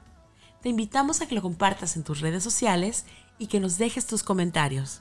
Te 0.60 0.68
invitamos 0.68 1.22
a 1.22 1.26
que 1.26 1.34
lo 1.34 1.40
compartas 1.40 1.96
en 1.96 2.04
tus 2.04 2.20
redes 2.20 2.42
sociales 2.42 3.06
y 3.38 3.46
que 3.46 3.60
nos 3.60 3.78
dejes 3.78 4.06
tus 4.06 4.22
comentarios. 4.22 5.00